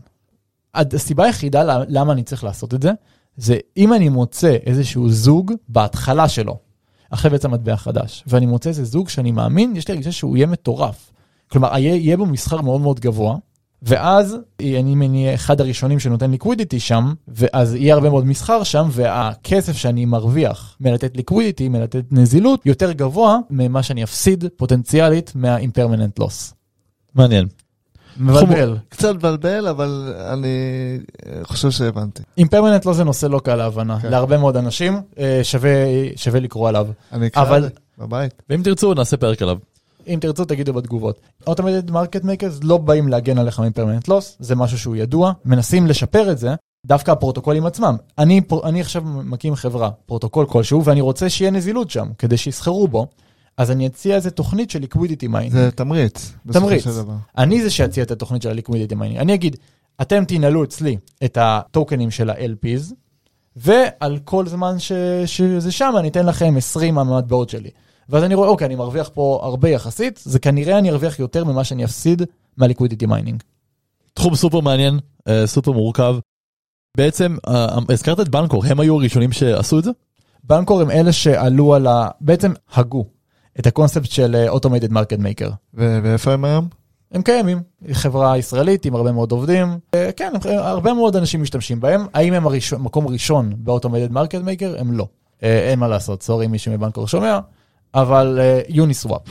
הסיבה 0.76 1.26
היחידה 1.26 1.84
למה 1.88 2.14
אני 2.14 2.24
צריך 2.24 2.44
לעשות 2.44 2.74
את 2.74 2.82
זה, 2.82 2.92
זה 3.38 3.58
אם 3.78 3.94
אני 3.94 4.10
מוצא 4.10 4.58
איזשהו 4.66 5.10
זוג 5.10 5.52
בהתחלה 5.70 6.30
שלו, 6.30 6.58
אחרי 7.10 7.32
בעצם 7.32 7.52
מטבע 7.52 7.76
חדש, 7.76 8.24
ואני 8.28 8.46
מוצא 8.46 8.70
איזה 8.70 8.84
זוג 8.84 9.10
שאני 9.10 9.32
מאמין, 9.32 9.76
יש 9.76 9.88
לי 9.88 9.92
הרגישה 9.94 10.12
שהוא 10.12 10.38
יהיה 10.38 10.48
מטורף. 10.48 11.12
כלומר, 11.48 11.78
יהיה, 11.78 12.18
בו 12.18 12.26
מסחר 12.26 12.62
מאוד 12.62 12.82
מאוד 12.82 13.00
גבוה, 13.00 13.38
ואז 13.82 14.38
אני 14.62 15.08
אהיה 15.10 15.34
אחד 15.34 15.62
הראשונים 15.62 16.00
שנותן 16.00 16.32
ליקווידיטי 16.32 16.80
שם, 16.80 17.14
ואז 17.28 17.76
יהיה 17.76 17.94
הרבה 17.94 18.10
מאוד 18.10 18.26
מסחר 18.26 18.64
שם, 18.64 18.88
והכסף 18.92 19.78
שאני 19.78 20.06
מרוויח 20.06 20.78
מלתת 20.82 21.18
ליקווידיטי, 21.18 21.70
מלתת 21.70 22.04
נזילות, 22.12 22.66
יותר 22.66 22.92
גבוה 22.92 23.38
ממה 23.50 23.84
שאני 23.84 24.04
אפסיד 24.04 24.46
פוטנציאלית 24.58 25.32
מה-impermanent 25.36 26.24
loss. 26.24 26.54
מעניין. 27.16 27.48
מבלבל. 28.18 28.78
קצת 28.90 29.16
מבלבל, 29.16 29.68
אבל 29.68 30.14
אני 30.34 30.58
חושב 31.44 31.72
שהבנתי. 31.72 32.24
impermanent 32.40 32.86
loss 32.86 32.92
זה 32.94 33.04
נושא 33.04 33.26
לא 33.26 33.40
קל 33.40 33.56
להבנה, 33.56 34.00
כן. 34.00 34.10
להרבה 34.12 34.38
מאוד 34.38 34.58
אנשים, 34.58 35.02
אה, 35.20 35.40
שווה, 35.44 35.70
שווה 36.16 36.40
לקרוא 36.40 36.70
עליו. 36.70 36.88
אני 37.12 37.28
אקרא 37.28 37.42
אבל- 37.42 37.70
בבית. 37.98 38.34
ואם 38.50 38.62
תרצו 38.64 38.94
נעשה 38.94 39.18
פרק 39.18 39.42
עליו. 39.42 39.58
אם 40.08 40.18
תרצו 40.22 40.46
תגידו 40.46 40.74
בתגובות. 40.74 41.20
Automated 41.50 41.90
Market 41.90 42.24
Makers 42.24 42.60
לא 42.64 42.78
באים 42.78 43.08
להגן 43.08 43.38
עליך 43.38 43.60
מ 43.60 43.64
permanent 43.64 44.08
loss, 44.08 44.38
זה 44.40 44.56
משהו 44.56 44.78
שהוא 44.80 44.96
ידוע, 44.96 45.32
מנסים 45.46 45.88
לשפר 45.88 46.32
את 46.32 46.38
זה, 46.38 46.56
דווקא 46.86 47.12
הפרוטוקולים 47.12 47.66
עצמם. 47.66 47.96
אני, 48.18 48.42
אני 48.64 48.82
עכשיו 48.82 49.02
מקים 49.06 49.56
חברה, 49.56 49.90
פרוטוקול 50.06 50.46
כלשהו, 50.46 50.84
ואני 50.86 51.02
רוצה 51.02 51.30
שיהיה 51.30 51.52
נזילות 51.52 51.90
שם, 51.90 52.08
כדי 52.18 52.38
שיסחרו 52.38 52.88
בו, 52.88 53.08
אז 53.58 53.72
אני 53.72 53.88
אציע 53.88 54.16
איזה 54.16 54.32
תוכנית 54.32 54.70
של 54.70 54.84
liquidity 54.84 55.30
mining. 55.34 55.52
זה 55.52 55.72
תמריץ. 55.72 56.34
תמריץ. 56.52 56.88
אני 57.38 57.62
זה 57.62 57.70
שאציע 57.70 58.04
את 58.04 58.12
התוכנית 58.12 58.42
של 58.42 58.50
ה-liquidity 58.50 58.94
mining. 58.94 59.20
אני 59.20 59.34
אגיד, 59.34 59.56
אתם 60.02 60.26
תנעלו 60.26 60.64
אצלי 60.64 60.98
את 61.26 61.38
הטוקנים 61.42 62.12
של 62.12 62.30
ה-LPs, 62.30 62.94
ועל 63.56 64.20
כל 64.24 64.48
זמן 64.48 64.80
ש... 64.80 64.92
שזה 65.26 65.72
שם 65.72 65.94
אני 66.00 66.08
אתן 66.08 66.26
לכם 66.26 66.54
20 66.58 66.96
מהמטבעות 66.96 67.50
שלי. 67.50 67.70
ואז 68.10 68.24
אני 68.24 68.36
רואה, 68.36 68.50
אוקיי, 68.50 68.66
אני 68.66 68.76
מרוויח 68.76 69.10
פה 69.14 69.40
הרבה 69.44 69.70
יחסית, 69.70 70.22
זה 70.24 70.40
כנראה 70.40 70.78
אני 70.78 70.90
ארוויח 70.90 71.20
יותר 71.20 71.46
ממה 71.46 71.64
שאני 71.64 71.86
אפסיד 71.86 72.22
מה-liquidity 72.58 73.08
mining. 73.08 73.44
תחום 74.14 74.36
סופר 74.36 74.60
מעניין, 74.60 75.00
אה, 75.28 75.48
סופר 75.48 75.72
מורכב. 75.72 76.16
בעצם, 76.98 77.38
אה, 77.48 77.78
הזכרת 77.90 78.20
את 78.20 78.30
בנקור, 78.30 78.66
הם 78.66 78.80
היו 78.80 78.96
הראשונים 78.96 79.32
שעשו 79.32 79.80
את 79.80 79.84
זה? 79.84 79.92
בנקור 80.44 80.82
הם 80.82 80.92
אלה 80.92 81.12
שעלו 81.12 81.76
על 81.76 81.88
ה... 81.88 82.08
בעצם 82.22 82.52
הגו 82.74 83.06
את 83.60 83.68
הקונספט 83.68 84.12
של 84.12 84.36
אה, 84.36 84.52
Automated 84.54 84.90
Market 84.92 85.20
Maker. 85.20 85.50
ו- 85.74 86.00
ואיפה 86.04 86.34
הם 86.34 86.46
היום? 86.46 86.68
הם 87.12 87.22
קיימים, 87.22 87.62
היא 87.86 87.96
חברה 87.96 88.38
ישראלית 88.38 88.86
עם 88.86 88.96
הרבה 88.96 89.12
מאוד 89.12 89.32
עובדים, 89.32 89.68
אה, 89.94 90.10
כן, 90.16 90.32
הם- 90.36 90.58
הרבה 90.58 90.94
מאוד 90.94 91.16
אנשים 91.16 91.42
משתמשים 91.42 91.80
בהם, 91.80 92.06
האם 92.14 92.34
הם 92.34 92.46
הראשון, 92.48 92.82
מקום 92.82 93.08
ראשון 93.08 93.54
ב-Automated 93.58 94.12
Market 94.14 94.46
Maker? 94.46 94.80
הם 94.80 94.92
לא. 94.92 95.08
אה, 95.44 95.70
אין 95.70 95.80
מה 95.80 95.88
לעשות, 95.88 96.24
סורי 96.24 96.48
מי 96.48 96.58
שמבנקור 96.60 97.08
שומע, 97.08 97.40
אבל 97.96 98.40
יוניסוואפ. 98.70 99.22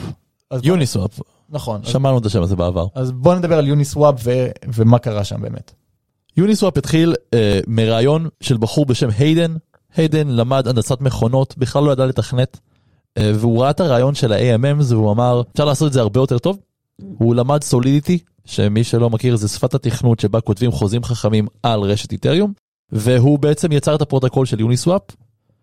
יוניסוואפ, 0.63 1.19
נכון. 1.49 1.81
אז- 1.83 1.87
שמענו 1.91 2.17
את 2.17 2.25
השם 2.25 2.41
הזה 2.41 2.55
בעבר. 2.55 2.87
אז 2.95 3.11
בוא 3.11 3.35
נדבר 3.35 3.57
על 3.57 3.67
יוניסוואפ 3.67 4.15
ו- 4.23 4.47
ומה 4.75 4.99
קרה 4.99 5.23
שם 5.23 5.41
באמת. 5.41 5.71
יוניסוואפ 6.37 6.77
התחיל 6.77 7.15
אה, 7.33 7.59
מרעיון 7.67 8.29
של 8.41 8.57
בחור 8.57 8.85
בשם 8.85 9.09
היידן. 9.17 9.55
היידן 9.95 10.27
למד 10.27 10.67
הנדסת 10.67 11.01
מכונות, 11.01 11.57
בכלל 11.57 11.83
לא 11.83 11.91
ידע 11.91 12.05
לתכנת, 12.05 12.59
אה, 12.59 12.72
והוא 13.19 13.61
ראה 13.61 13.69
את 13.69 13.79
הרעיון 13.79 14.15
של 14.15 14.33
ה-AMMs 14.33 14.83
והוא 14.87 15.11
אמר, 15.11 15.41
אפשר 15.51 15.65
לעשות 15.65 15.87
את 15.87 15.93
זה 15.93 16.01
הרבה 16.01 16.19
יותר 16.19 16.39
טוב. 16.39 16.59
הוא 17.17 17.35
למד 17.35 17.63
Solidity, 17.63 18.19
שמי 18.45 18.83
שלא 18.83 19.09
מכיר 19.09 19.35
זה 19.35 19.47
שפת 19.47 19.73
התכנות 19.73 20.19
שבה 20.19 20.41
כותבים 20.41 20.71
חוזים 20.71 21.03
חכמים 21.03 21.47
על 21.63 21.79
רשת 21.79 22.11
איתריום, 22.11 22.53
והוא 22.91 23.39
בעצם 23.39 23.71
יצר 23.71 23.95
את 23.95 24.01
הפרוטוקול 24.01 24.45
של 24.45 24.59
Uniswap. 24.59 25.01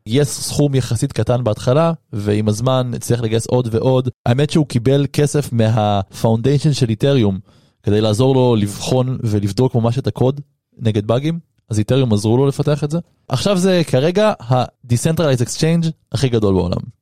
גייס 0.09 0.40
סכום 0.40 0.75
יחסית 0.75 1.12
קטן 1.12 1.45
בהתחלה, 1.45 1.92
ועם 2.12 2.49
הזמן 2.49 2.90
הצליח 2.97 3.21
לגייס 3.21 3.47
עוד 3.47 3.69
ועוד. 3.71 4.09
האמת 4.26 4.50
שהוא 4.50 4.66
קיבל 4.66 5.07
כסף 5.12 5.52
מה 5.52 5.73
foundation 5.73 6.73
של 6.73 6.88
איתריום, 6.88 7.38
כדי 7.83 8.00
לעזור 8.00 8.35
לו 8.35 8.57
לבחון 8.57 9.19
ולבדוק 9.23 9.75
ממש 9.75 9.99
את 9.99 10.07
הקוד 10.07 10.40
נגד 10.78 11.07
באגים, 11.07 11.38
אז 11.71 11.78
איתריום 11.78 12.12
עזרו 12.12 12.37
לו 12.37 12.47
לפתח 12.47 12.85
את 12.85 12.90
זה. 12.90 12.99
עכשיו 13.28 13.59
זה 13.59 13.83
כרגע 13.87 14.33
ה-Decentralized 14.40 15.42
Exchange 15.47 15.87
הכי 16.12 16.28
גדול 16.28 16.54
בעולם. 16.54 17.00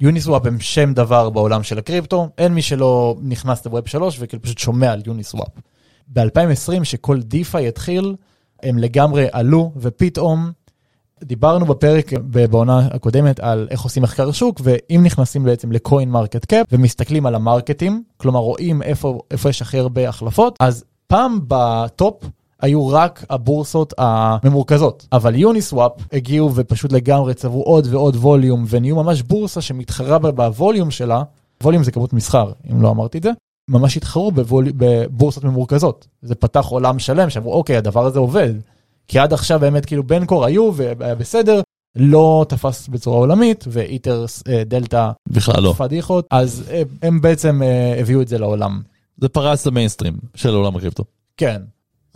Uniswap 0.00 0.46
הם 0.46 0.60
שם 0.60 0.92
דבר 0.92 1.30
בעולם 1.30 1.62
של 1.62 1.78
הקריפטו, 1.78 2.28
אין 2.38 2.54
מי 2.54 2.62
שלא 2.62 3.16
נכנס 3.22 3.66
ל 3.66 3.72
Web 3.72 3.88
3 3.88 4.16
וכאילו 4.20 4.42
פשוט 4.42 4.58
שומע 4.58 4.92
על 4.92 5.02
Uniswap. 5.06 5.48
ב-2020 6.08 6.84
שכל 6.84 7.22
DeFi 7.22 7.68
התחיל, 7.68 8.14
הם 8.62 8.78
לגמרי 8.78 9.26
עלו 9.32 9.72
ופתאום 9.76 10.50
דיברנו 11.24 11.66
בפרק 11.66 12.12
בעונה 12.50 12.78
הקודמת 12.78 13.40
על 13.40 13.68
איך 13.70 13.80
עושים 13.80 14.02
מחקר 14.02 14.32
שוק 14.32 14.60
ואם 14.64 15.00
נכנסים 15.04 15.44
בעצם 15.44 15.72
ל 15.72 16.10
CoinMarketCap 16.10 16.66
ומסתכלים 16.72 17.26
על 17.26 17.34
ה 17.34 17.42
markets, 17.42 18.02
כלומר 18.16 18.40
רואים 18.40 18.82
איפה, 18.82 19.20
איפה 19.30 19.48
יש 19.48 19.62
הכי 19.62 19.78
הרבה 19.78 20.08
החלפות, 20.08 20.56
אז 20.60 20.84
פעם 21.06 21.38
בטופ 21.48 22.24
היו 22.62 22.88
רק 22.88 23.24
הבורסות 23.30 23.94
הממורכזות, 23.98 25.06
אבל 25.12 25.34
יוניסוואפ 25.34 25.92
הגיעו 26.12 26.54
ופשוט 26.54 26.92
לגמרי 26.92 27.34
צברו 27.34 27.62
עוד 27.62 27.86
ועוד 27.90 28.16
ווליום 28.16 28.64
ונהיו 28.68 28.96
ממש 28.96 29.22
בורסה 29.22 29.60
שמתחרה 29.60 30.18
בווליום 30.18 30.90
שלה, 30.90 31.22
ווליום 31.62 31.84
זה 31.84 31.92
כמות 31.92 32.12
מסחר, 32.12 32.52
אם 32.72 32.82
לא 32.82 32.90
אמרתי 32.90 33.18
את 33.18 33.22
זה, 33.22 33.30
ממש 33.70 33.96
התחרו 33.96 34.32
בוולי, 34.32 34.72
בבורסות 34.76 35.44
ממורכזות. 35.44 36.06
זה 36.22 36.34
פתח 36.34 36.66
עולם 36.66 36.98
שלם 36.98 37.30
שאמרו 37.30 37.52
אוקיי 37.54 37.76
הדבר 37.76 38.06
הזה 38.06 38.18
עובד. 38.18 38.54
כי 39.08 39.18
עד 39.18 39.32
עכשיו 39.32 39.60
באמת 39.60 39.86
כאילו 39.86 40.02
בנקור 40.02 40.44
היו 40.44 40.70
והיה 40.74 41.14
בסדר, 41.14 41.60
לא 41.96 42.46
תפס 42.48 42.88
בצורה 42.88 43.18
עולמית 43.18 43.64
ואיטר 43.68 44.24
אה, 44.48 44.62
דלתא 44.66 45.10
בכלל 45.28 45.62
לא. 45.62 45.74
פדיחות, 45.78 46.26
אז 46.30 46.64
אה, 46.70 46.82
הם 47.02 47.20
בעצם 47.20 47.62
אה, 47.62 48.00
הביאו 48.00 48.22
את 48.22 48.28
זה 48.28 48.38
לעולם. 48.38 48.82
זה 49.16 49.28
פרץ 49.28 49.66
למיינסטרים 49.66 50.16
של 50.34 50.54
עולם 50.54 50.76
הקריפטו. 50.76 51.04
כן, 51.36 51.62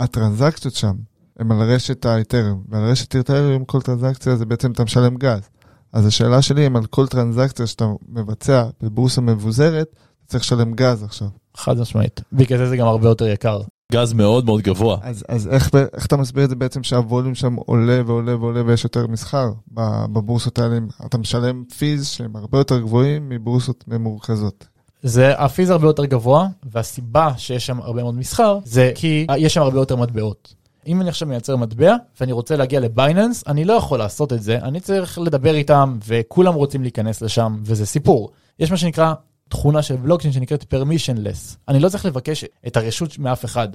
הטרנזקציות 0.01 0.75
שם 0.75 0.95
הם 1.39 1.53
על 1.53 1.73
רשת 1.75 2.07
האיתריום, 2.07 2.63
ועל 2.69 2.85
רשת 2.85 3.15
האיתריום 3.15 3.65
כל 3.65 3.81
טרנזקציה 3.81 4.37
זה 4.37 4.47
בעצם 4.47 4.73
אתה 4.73 4.85
משלם 4.85 5.17
גז. 5.17 5.49
אז 5.93 6.07
השאלה 6.07 6.43
שלי 6.43 6.67
אם 6.67 6.77
על 6.77 6.87
כל 6.87 7.07
טרנזקציה 7.07 7.67
שאתה 7.67 7.87
מבצע 8.09 8.65
בבורסה 8.83 9.21
מבוזרת, 9.21 9.89
אתה 9.93 10.27
צריך 10.27 10.45
לשלם 10.45 10.75
גז 10.75 11.03
עכשיו. 11.03 11.29
חד 11.57 11.79
משמעית. 11.79 12.21
בגלל 12.33 12.59
זה 12.59 12.69
זה 12.69 12.77
גם 12.77 12.87
הרבה 12.87 13.09
יותר 13.09 13.29
יקר. 13.29 13.61
גז 13.93 14.13
מאוד 14.13 14.45
מאוד 14.45 14.61
גבוה. 14.61 14.97
אז, 15.03 15.25
אז 15.29 15.49
איך, 15.49 15.71
איך 15.95 16.07
אתה 16.07 16.17
מסביר 16.17 16.45
את 16.45 16.49
זה 16.49 16.57
בעצם 16.57 16.83
שהווליום 16.83 17.35
שם 17.35 17.55
עולה 17.55 18.03
ועולה 18.07 18.37
ועולה 18.37 18.63
ויש 18.67 18.85
יותר 18.85 19.07
מסחר 19.07 19.53
ב- 19.75 20.05
בבורסות 20.13 20.59
האלה? 20.59 20.79
אתה 21.07 21.19
משלם 21.19 21.65
פיז 21.79 22.07
שהם 22.07 22.37
הרבה 22.37 22.59
יותר 22.59 22.79
גבוהים 22.81 23.29
מבורסות 23.29 23.85
ממורכזות. 23.89 24.69
זה 25.03 25.39
הפיז 25.39 25.71
הרבה 25.71 25.87
יותר 25.87 26.05
גבוה, 26.05 26.49
והסיבה 26.65 27.31
שיש 27.37 27.67
שם 27.67 27.81
הרבה 27.81 28.03
מאוד 28.03 28.15
מסחר, 28.15 28.59
זה 28.65 28.93
כי 28.95 29.27
יש 29.39 29.55
שם 29.55 29.63
הרבה 29.63 29.79
יותר 29.79 29.97
מטבעות. 29.97 30.55
אם 30.87 31.01
אני 31.01 31.09
עכשיו 31.09 31.29
מייצר 31.29 31.57
מטבע, 31.57 31.97
ואני 32.21 32.33
רוצה 32.33 32.57
להגיע 32.57 32.81
לבייננס, 32.81 33.45
אני 33.47 33.65
לא 33.65 33.73
יכול 33.73 33.99
לעשות 33.99 34.33
את 34.33 34.43
זה, 34.43 34.59
אני 34.63 34.81
צריך 34.81 35.19
לדבר 35.19 35.55
איתם, 35.55 35.99
וכולם 36.07 36.55
רוצים 36.55 36.83
להיכנס 36.83 37.23
לשם, 37.23 37.57
וזה 37.63 37.87
סיפור. 37.87 38.31
יש 38.59 38.71
מה 38.71 38.77
שנקרא 38.77 39.15
תכונה 39.49 39.83
של 39.83 39.97
בלוקצ'יין 39.97 40.33
שנקראת 40.33 40.75
permissionless. 40.75 41.57
אני 41.69 41.81
לא 41.81 41.89
צריך 41.89 42.07
לבקש 42.07 42.45
את 42.67 42.77
הרשות 42.77 43.19
מאף 43.19 43.45
אחד. 43.45 43.69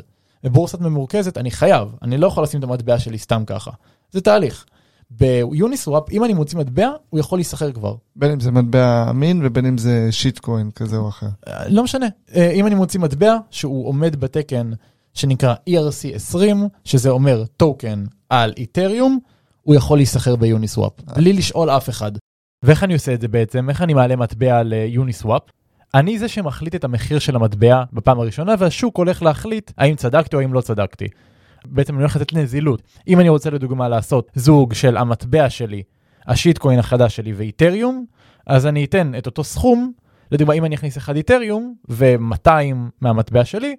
בבורסת 0.43 0.79
ממורכזת 0.81 1.37
אני 1.37 1.51
חייב, 1.51 1.95
אני 2.01 2.17
לא 2.17 2.27
יכול 2.27 2.43
לשים 2.43 2.59
את 2.59 2.63
המטבע 2.63 2.99
שלי 2.99 3.17
סתם 3.17 3.43
ככה. 3.45 3.71
זה 4.11 4.21
תהליך. 4.21 4.65
ביוניסוואפ, 5.19 6.03
אם 6.11 6.23
אני 6.23 6.33
מוציא 6.33 6.59
מטבע, 6.59 6.89
הוא 7.09 7.19
יכול 7.19 7.37
להיסחר 7.37 7.71
כבר. 7.71 7.95
בין 8.15 8.31
אם 8.31 8.39
זה 8.39 8.51
מטבע 8.51 9.09
אמין 9.09 9.41
ובין 9.43 9.65
אם 9.65 9.77
זה 9.77 10.07
שיט 10.11 10.39
קוין 10.39 10.71
כזה 10.71 10.97
או 10.97 11.09
אחר. 11.09 11.27
אה, 11.47 11.69
לא 11.69 11.83
משנה. 11.83 12.07
אה, 12.35 12.51
אם 12.51 12.67
אני 12.67 12.75
מוציא 12.75 12.99
מטבע 12.99 13.37
שהוא 13.49 13.87
עומד 13.87 14.15
בתקן 14.15 14.71
שנקרא 15.13 15.55
ERC 15.69 16.15
20, 16.15 16.67
שזה 16.83 17.09
אומר 17.09 17.43
טוקן 17.57 18.03
על 18.29 18.53
איתריום, 18.57 19.19
הוא 19.61 19.75
יכול 19.75 19.97
להיסחר 19.97 20.35
ביוניסוואפ, 20.35 20.91
בלי 21.15 21.33
לשאול 21.33 21.69
אף 21.69 21.89
אחד. 21.89 22.11
ואיך 22.63 22.83
אני 22.83 22.93
עושה 22.93 23.13
את 23.13 23.21
זה 23.21 23.27
בעצם? 23.27 23.69
איך 23.69 23.81
אני 23.81 23.93
מעלה 23.93 24.15
מטבע 24.15 24.63
ליוניסוואפ? 24.63 25.41
אני 25.93 26.19
זה 26.19 26.27
שמחליט 26.27 26.75
את 26.75 26.83
המחיר 26.83 27.19
של 27.19 27.35
המטבע 27.35 27.83
בפעם 27.93 28.19
הראשונה, 28.19 28.55
והשוק 28.59 28.97
הולך 28.97 29.23
להחליט 29.23 29.71
האם 29.77 29.95
צדקתי 29.95 30.35
או 30.35 30.41
האם 30.41 30.53
לא 30.53 30.61
צדקתי. 30.61 31.05
בעצם 31.67 31.93
אני 31.93 32.01
הולך 32.01 32.15
לתת 32.15 32.33
נזילות. 32.33 32.81
אם 33.07 33.19
אני 33.19 33.29
רוצה 33.29 33.49
לדוגמה 33.49 33.89
לעשות 33.89 34.31
זוג 34.35 34.73
של 34.73 34.97
המטבע 34.97 35.49
שלי, 35.49 35.83
ה 36.27 36.33
shitcoin 36.33 36.79
החדש 36.79 37.15
שלי 37.15 37.33
ואיתריום, 37.33 38.05
אז 38.47 38.65
אני 38.65 38.85
אתן 38.85 39.11
את 39.17 39.25
אותו 39.25 39.43
סכום, 39.43 39.91
לדוגמה 40.31 40.53
אם 40.53 40.65
אני 40.65 40.75
אכניס 40.75 40.97
אחד 40.97 41.15
איתריום 41.15 41.75
ו-200 41.89 42.49
מהמטבע 43.01 43.45
שלי, 43.45 43.75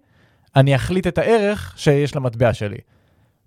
אני 0.56 0.74
אחליט 0.74 1.06
את 1.06 1.18
הערך 1.18 1.74
שיש 1.76 2.16
למטבע 2.16 2.54
שלי. 2.54 2.78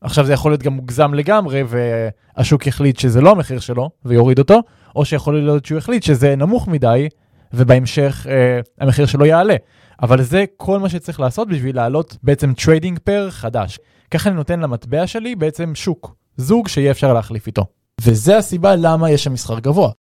עכשיו 0.02 0.26
זה 0.26 0.34
יכול 0.34 0.52
להיות 0.52 0.64
גם 0.64 0.74
מוגזם 0.74 1.14
לגמרי 1.14 1.64
והשוק 1.68 2.68
יחליט 2.68 3.00
שזה 3.00 3.22
לא 3.22 3.32
המחיר 3.32 3.60
שלו 3.60 3.90
ויוריד 4.06 4.40
אותו, 4.40 4.60
או 4.96 5.06
שיכול 5.06 5.42
להיות 5.42 5.66
שהוא 5.66 5.78
יחליט 5.78 6.04
שזה 6.04 6.36
נמוך 6.36 6.68
מדי 6.68 7.08
ובהמשך 7.54 8.28
אה, 8.30 8.60
המחיר 8.80 9.06
שלו 9.06 9.26
יעלה. 9.26 9.56
אבל 10.02 10.22
זה 10.22 10.46
כל 10.58 10.80
מה 10.80 10.90
שצריך 10.90 11.20
לעשות 11.20 11.48
בשביל 11.48 11.76
לעלות 11.76 12.18
בעצם 12.24 12.54
trading 12.54 13.00
pair 13.00 13.30
חדש. 13.32 13.80
ככה 14.12 14.30
אני 14.30 14.36
נותן 14.36 14.60
למטבע 14.60 15.08
שלי 15.08 15.36
בעצם 15.36 15.76
שוק, 15.76 16.16
זוג 16.38 16.68
שיהיה 16.68 16.92
אפשר 16.92 17.14
להחליף 17.14 17.48
איתו. 17.48 17.66
וזה 18.02 18.38
הסיבה 18.38 18.76
למה 18.76 19.12
יש 19.12 19.24
שם 19.24 19.34
מסחר 19.34 19.60
גבוה. 19.60 19.92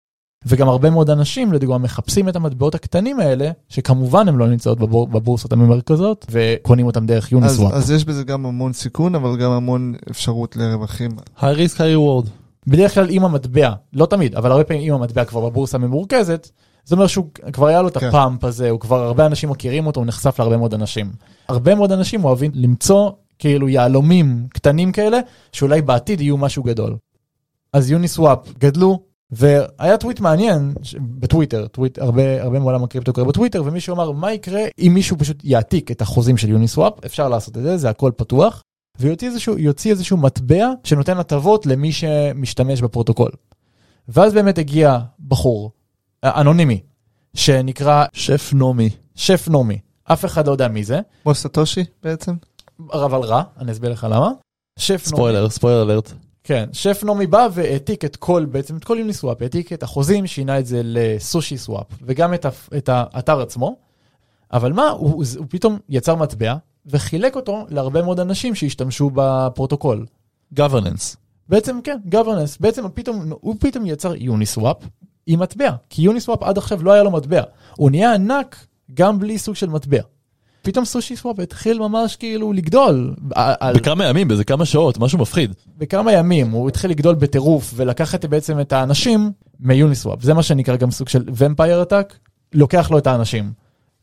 וגם 0.45 0.69
הרבה 0.69 0.89
מאוד 0.89 1.09
אנשים, 1.09 1.53
לדוגמה, 1.53 1.77
מחפשים 1.77 2.29
את 2.29 2.35
המטבעות 2.35 2.75
הקטנים 2.75 3.19
האלה, 3.19 3.51
שכמובן 3.69 4.27
הן 4.27 4.35
לא 4.35 4.47
נמצאות 4.47 4.79
בבור, 4.79 5.07
בבורסות 5.07 5.53
הממרכזות, 5.53 6.25
וקונים 6.31 6.85
אותם 6.85 7.05
דרך 7.05 7.31
יוניסוואפ. 7.31 7.73
אז, 7.73 7.83
אז 7.83 7.91
יש 7.91 8.05
בזה 8.05 8.23
גם 8.23 8.45
המון 8.45 8.73
סיכון, 8.73 9.15
אבל 9.15 9.37
גם 9.37 9.51
המון 9.51 9.93
אפשרות 10.11 10.55
לרווחים. 10.55 11.11
high 11.37 11.41
risk 11.41 11.75
high 11.77 11.97
reward. 12.25 12.29
בדרך 12.67 12.93
כלל 12.93 13.09
אם 13.09 13.23
המטבע, 13.23 13.71
לא 13.93 14.05
תמיד, 14.05 14.35
אבל 14.35 14.51
הרבה 14.51 14.63
פעמים 14.63 14.83
אם 14.83 14.93
המטבע 14.93 15.25
כבר 15.25 15.49
בבורסה 15.49 15.77
ממורכזת, 15.77 16.49
זה 16.89 16.95
אומר 16.95 17.07
שהוא 17.07 17.25
כבר 17.53 17.67
היה 17.67 17.81
לו 17.81 17.87
את 17.87 17.97
כן. 17.97 18.07
הפאמפ 18.07 18.43
הזה, 18.43 18.69
הוא 18.69 18.79
כבר 18.79 19.03
הרבה 19.03 19.25
אנשים 19.25 19.49
מכירים 19.49 19.87
אותו, 19.87 19.99
הוא 19.99 20.07
נחשף 20.07 20.39
להרבה 20.39 20.57
מאוד 20.57 20.73
אנשים. 20.73 21.11
הרבה 21.49 21.75
מאוד 21.75 21.91
אנשים 21.91 22.25
אוהבים 22.25 22.51
למצוא 22.53 23.11
כאילו 23.39 23.69
יהלומים 23.69 24.47
קטנים 24.49 24.91
כאלה, 24.91 25.19
שאולי 25.51 25.81
בעתיד 25.81 26.21
יהיו 26.21 26.37
משהו 26.37 26.63
גדול. 26.63 26.95
אז 27.73 27.91
Uniswap 27.91 28.39
גדלו, 28.59 28.99
והיה 29.31 29.97
טוויט 29.97 30.19
מעניין 30.19 30.73
ש- 30.81 30.95
בטוויטר, 30.99 31.67
טוויט, 31.67 31.99
הרבה, 31.99 32.43
הרבה 32.43 32.59
מעולם 32.59 32.83
הקריפטו 32.83 33.13
קורה 33.13 33.27
בטוויטר, 33.27 33.63
ומישהו 33.65 33.95
אמר 33.95 34.11
מה 34.11 34.33
יקרה 34.33 34.61
אם 34.79 34.91
מישהו 34.93 35.17
פשוט 35.17 35.41
יעתיק 35.43 35.91
את 35.91 36.01
החוזים 36.01 36.37
של 36.37 36.49
Uniswap, 36.49 37.05
אפשר 37.05 37.29
לעשות 37.29 37.57
את 37.57 37.63
זה, 37.63 37.77
זה 37.77 37.89
הכל 37.89 38.11
פתוח, 38.15 38.63
ויוציא 38.99 39.27
איזשהו, 39.27 39.55
איזשהו 39.85 40.17
מטבע 40.17 40.71
שנותן 40.83 41.17
הטבות 41.17 41.65
למי 41.65 41.91
שמשתמש 41.91 42.81
בפרוטוקול. 42.81 43.31
ואז 44.07 44.33
באמת 44.33 44.57
הגיע 44.57 44.99
בחור, 45.27 45.71
אנונימי, 46.23 46.81
שנקרא 47.33 48.05
Chef 48.13 48.51
Nomi. 48.53 48.89
Chef 49.15 49.47
Nomi, 49.51 49.79
אף 50.03 50.25
אחד 50.25 50.47
לא 50.47 50.51
יודע 50.51 50.67
מי 50.67 50.83
זה, 50.83 50.99
כמו 51.23 51.35
סאטושי 51.35 51.83
בעצם? 52.03 52.35
אבל 52.93 53.19
רע, 53.19 53.43
אני 53.57 53.71
אסביר 53.71 53.91
לך 53.91 54.07
למה. 54.09 54.31
שף 54.79 54.89
נעמי, 54.91 55.03
ספוילר, 55.03 55.49
ספוילר 55.49 55.81
אלרט. 55.81 56.11
כן, 56.43 56.69
Chef 56.71 57.03
Nomi 57.03 57.27
בא 57.27 57.47
והעתיק 57.53 58.05
את 58.05 58.15
כל, 58.15 58.45
בעצם 58.45 58.77
את 58.77 58.83
כל 58.83 58.97
Uniswap, 58.99 59.41
העתיק 59.41 59.73
את 59.73 59.83
החוזים, 59.83 60.27
שינה 60.27 60.59
את 60.59 60.65
זה 60.65 60.81
ל 60.83 61.57
SushiSwap, 61.57 61.85
וגם 62.01 62.33
את, 62.33 62.45
את 62.77 62.89
האתר 62.93 63.41
עצמו, 63.41 63.75
אבל 64.53 64.73
מה, 64.73 64.89
הוא, 64.89 65.11
הוא, 65.11 65.23
הוא 65.37 65.45
פתאום 65.49 65.77
יצר 65.89 66.15
מטבע, 66.15 66.55
וחילק 66.85 67.35
אותו 67.35 67.65
להרבה 67.69 68.01
מאוד 68.01 68.19
אנשים 68.19 68.55
שהשתמשו 68.55 69.11
בפרוטוקול. 69.13 70.05
governance. 70.55 71.15
בעצם 71.49 71.79
כן, 71.83 71.97
governance, 72.11 72.57
בעצם 72.59 72.83
הוא 72.83 72.91
פתאום, 72.93 73.31
הוא 73.41 73.55
פתאום 73.59 73.85
יצר 73.85 74.15
Uniswap 74.15 74.77
עם 75.31 75.39
מטבע, 75.39 75.71
כי 75.89 76.01
Uniswap 76.01 76.43
עד 76.43 76.57
עכשיו 76.57 76.83
לא 76.83 76.91
היה 76.91 77.03
לו 77.03 77.11
מטבע, 77.11 77.41
הוא 77.75 77.91
נהיה 77.91 78.13
ענק 78.13 78.65
גם 78.93 79.19
בלי 79.19 79.37
סוג 79.37 79.55
של 79.55 79.69
מטבע. 79.69 80.01
פתאום 80.61 80.85
SushiSwap 80.85 81.39
התחיל 81.39 81.79
ממש 81.79 82.15
כאילו 82.15 82.53
לגדול, 82.53 83.15
על, 83.35 83.73
בכמה 83.75 84.05
ימים, 84.05 84.27
באיזה 84.27 84.43
כמה 84.43 84.65
שעות, 84.65 84.97
משהו 84.97 85.19
מפחיד. 85.19 85.53
בכמה 85.77 86.11
ימים 86.11 86.51
הוא 86.51 86.69
התחיל 86.69 86.91
לגדול 86.91 87.15
בטירוף 87.15 87.73
ולקחת 87.75 88.25
בעצם 88.25 88.59
את 88.59 88.73
האנשים 88.73 89.31
מ 89.59 89.66
Uniswap, 89.66 90.23
זה 90.23 90.33
מה 90.33 90.43
שנקרא 90.43 90.75
גם 90.75 90.91
סוג 90.91 91.09
של 91.09 91.23
vampire 91.35 91.81
attack, 91.81 92.17
לוקח 92.53 92.91
לו 92.91 92.97
את 92.97 93.07
האנשים. 93.07 93.51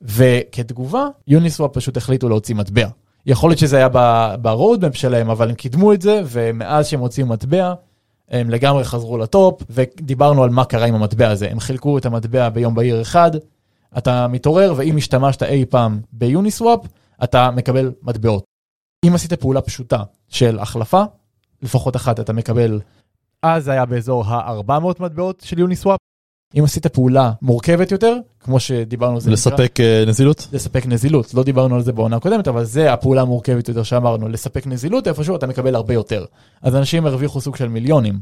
וכתגובה, 0.02 1.06
Uniswap 1.28 1.70
פשוט 1.74 1.96
החליטו 1.96 2.28
להוציא 2.28 2.54
מטבע. 2.54 2.88
יכול 3.26 3.50
להיות 3.50 3.58
שזה 3.58 3.76
היה 3.76 3.88
ב 4.36 4.44
roadmap 4.44 4.96
שלהם, 4.96 5.30
אבל 5.30 5.48
הם 5.48 5.54
קידמו 5.54 5.92
את 5.92 6.02
זה, 6.02 6.22
ומאז 6.26 6.86
שהם 6.86 7.00
הוציאו 7.00 7.26
מטבע, 7.26 7.74
הם 8.28 8.50
לגמרי 8.50 8.84
חזרו 8.84 9.18
לטופ, 9.18 9.62
ודיברנו 9.70 10.44
על 10.44 10.50
מה 10.50 10.64
קרה 10.64 10.86
עם 10.86 10.94
המטבע 10.94 11.30
הזה. 11.30 11.50
הם 11.50 11.60
חילקו 11.60 11.98
את 11.98 12.06
המטבע 12.06 12.48
ביום 12.48 12.74
בהיר 12.74 13.02
אחד, 13.02 13.30
אתה 13.98 14.28
מתעורר, 14.28 14.74
ואם 14.76 14.96
השתמשת 14.96 15.42
אי 15.42 15.64
פעם 15.66 16.00
ביוניסוואפ, 16.12 16.80
אתה 17.24 17.50
מקבל 17.50 17.92
מטבעות. 18.02 18.44
אם 19.06 19.14
עשית 19.14 19.32
פעולה 19.32 19.60
פשוטה 19.60 20.02
של 20.28 20.58
החלפה, 20.58 21.02
לפחות 21.62 21.96
אחת 21.96 22.20
אתה 22.20 22.32
מקבל, 22.32 22.80
אז 23.42 23.68
היה 23.68 23.86
באזור 23.86 24.24
ה-400 24.26 25.02
מטבעות 25.02 25.42
של 25.46 25.58
יוניסוואפ. 25.58 25.98
אם 26.58 26.64
עשית 26.64 26.86
פעולה 26.86 27.32
מורכבת 27.42 27.92
יותר, 27.92 28.16
כמו 28.40 28.60
שדיברנו 28.60 29.14
על 29.14 29.20
זה, 29.20 29.30
נקרא- 29.30 29.32
לספק 29.32 29.80
אה, 29.80 30.04
נזילות? 30.06 30.48
לספק 30.52 30.86
נזילות, 30.86 31.34
לא 31.34 31.42
דיברנו 31.42 31.74
על 31.74 31.82
זה 31.82 31.92
בעונה 31.92 32.16
הקודמת, 32.16 32.48
אבל 32.48 32.64
זה 32.64 32.92
הפעולה 32.92 33.22
המורכבת 33.22 33.68
יותר 33.68 33.82
שאמרנו, 33.82 34.28
לספק 34.28 34.66
נזילות 34.66 35.08
איפשהו 35.08 35.36
אתה 35.36 35.46
מקבל 35.46 35.74
הרבה 35.74 35.94
יותר. 35.94 36.24
אז 36.62 36.76
אנשים 36.76 37.06
הרוויחו 37.06 37.40
סוג 37.40 37.56
של 37.56 37.68
מיליונים. 37.68 38.20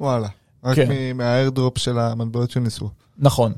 וואלה. 0.00 0.28
רק 0.64 0.76
כן. 0.76 0.88
מהאיירדרופ 1.14 1.78
של 1.78 1.98
המטבעות 1.98 2.50
שניסו. 2.50 2.88
נכון. 3.18 3.52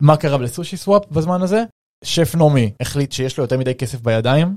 מה 0.00 0.16
קרה 0.16 0.38
לסושי 0.38 0.76
סוואפ 0.76 1.02
בזמן 1.10 1.42
הזה? 1.42 1.64
שף 2.04 2.34
נעמי 2.34 2.70
החליט 2.80 3.12
שיש 3.12 3.38
לו 3.38 3.44
יותר 3.44 3.58
מדי 3.58 3.74
כסף 3.74 4.00
בידיים, 4.00 4.56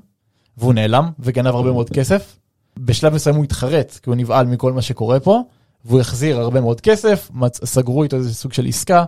והוא 0.58 0.74
נעלם 0.74 1.10
וגנב 1.20 1.48
הרבה 1.56 1.72
מאוד 1.72 1.90
כסף. 1.90 2.40
בשלב 2.80 3.14
מסוים 3.14 3.36
הוא 3.36 3.44
התחרט, 3.44 4.00
כי 4.04 4.10
הוא 4.10 4.16
נבהל 4.16 4.46
מכל 4.48 4.74
מה 4.74 4.82
שקורה 4.82 5.20
פה, 5.20 5.42
והוא 5.86 6.00
החזיר 6.00 6.40
הרבה 6.40 6.62
מאוד 6.62 6.82
כסף, 6.82 7.32
סגרו 7.66 8.04
איתו 8.04 8.16
איזה 8.16 8.34
סוג 8.34 8.54
של 8.54 8.66
עסקה, 8.66 9.06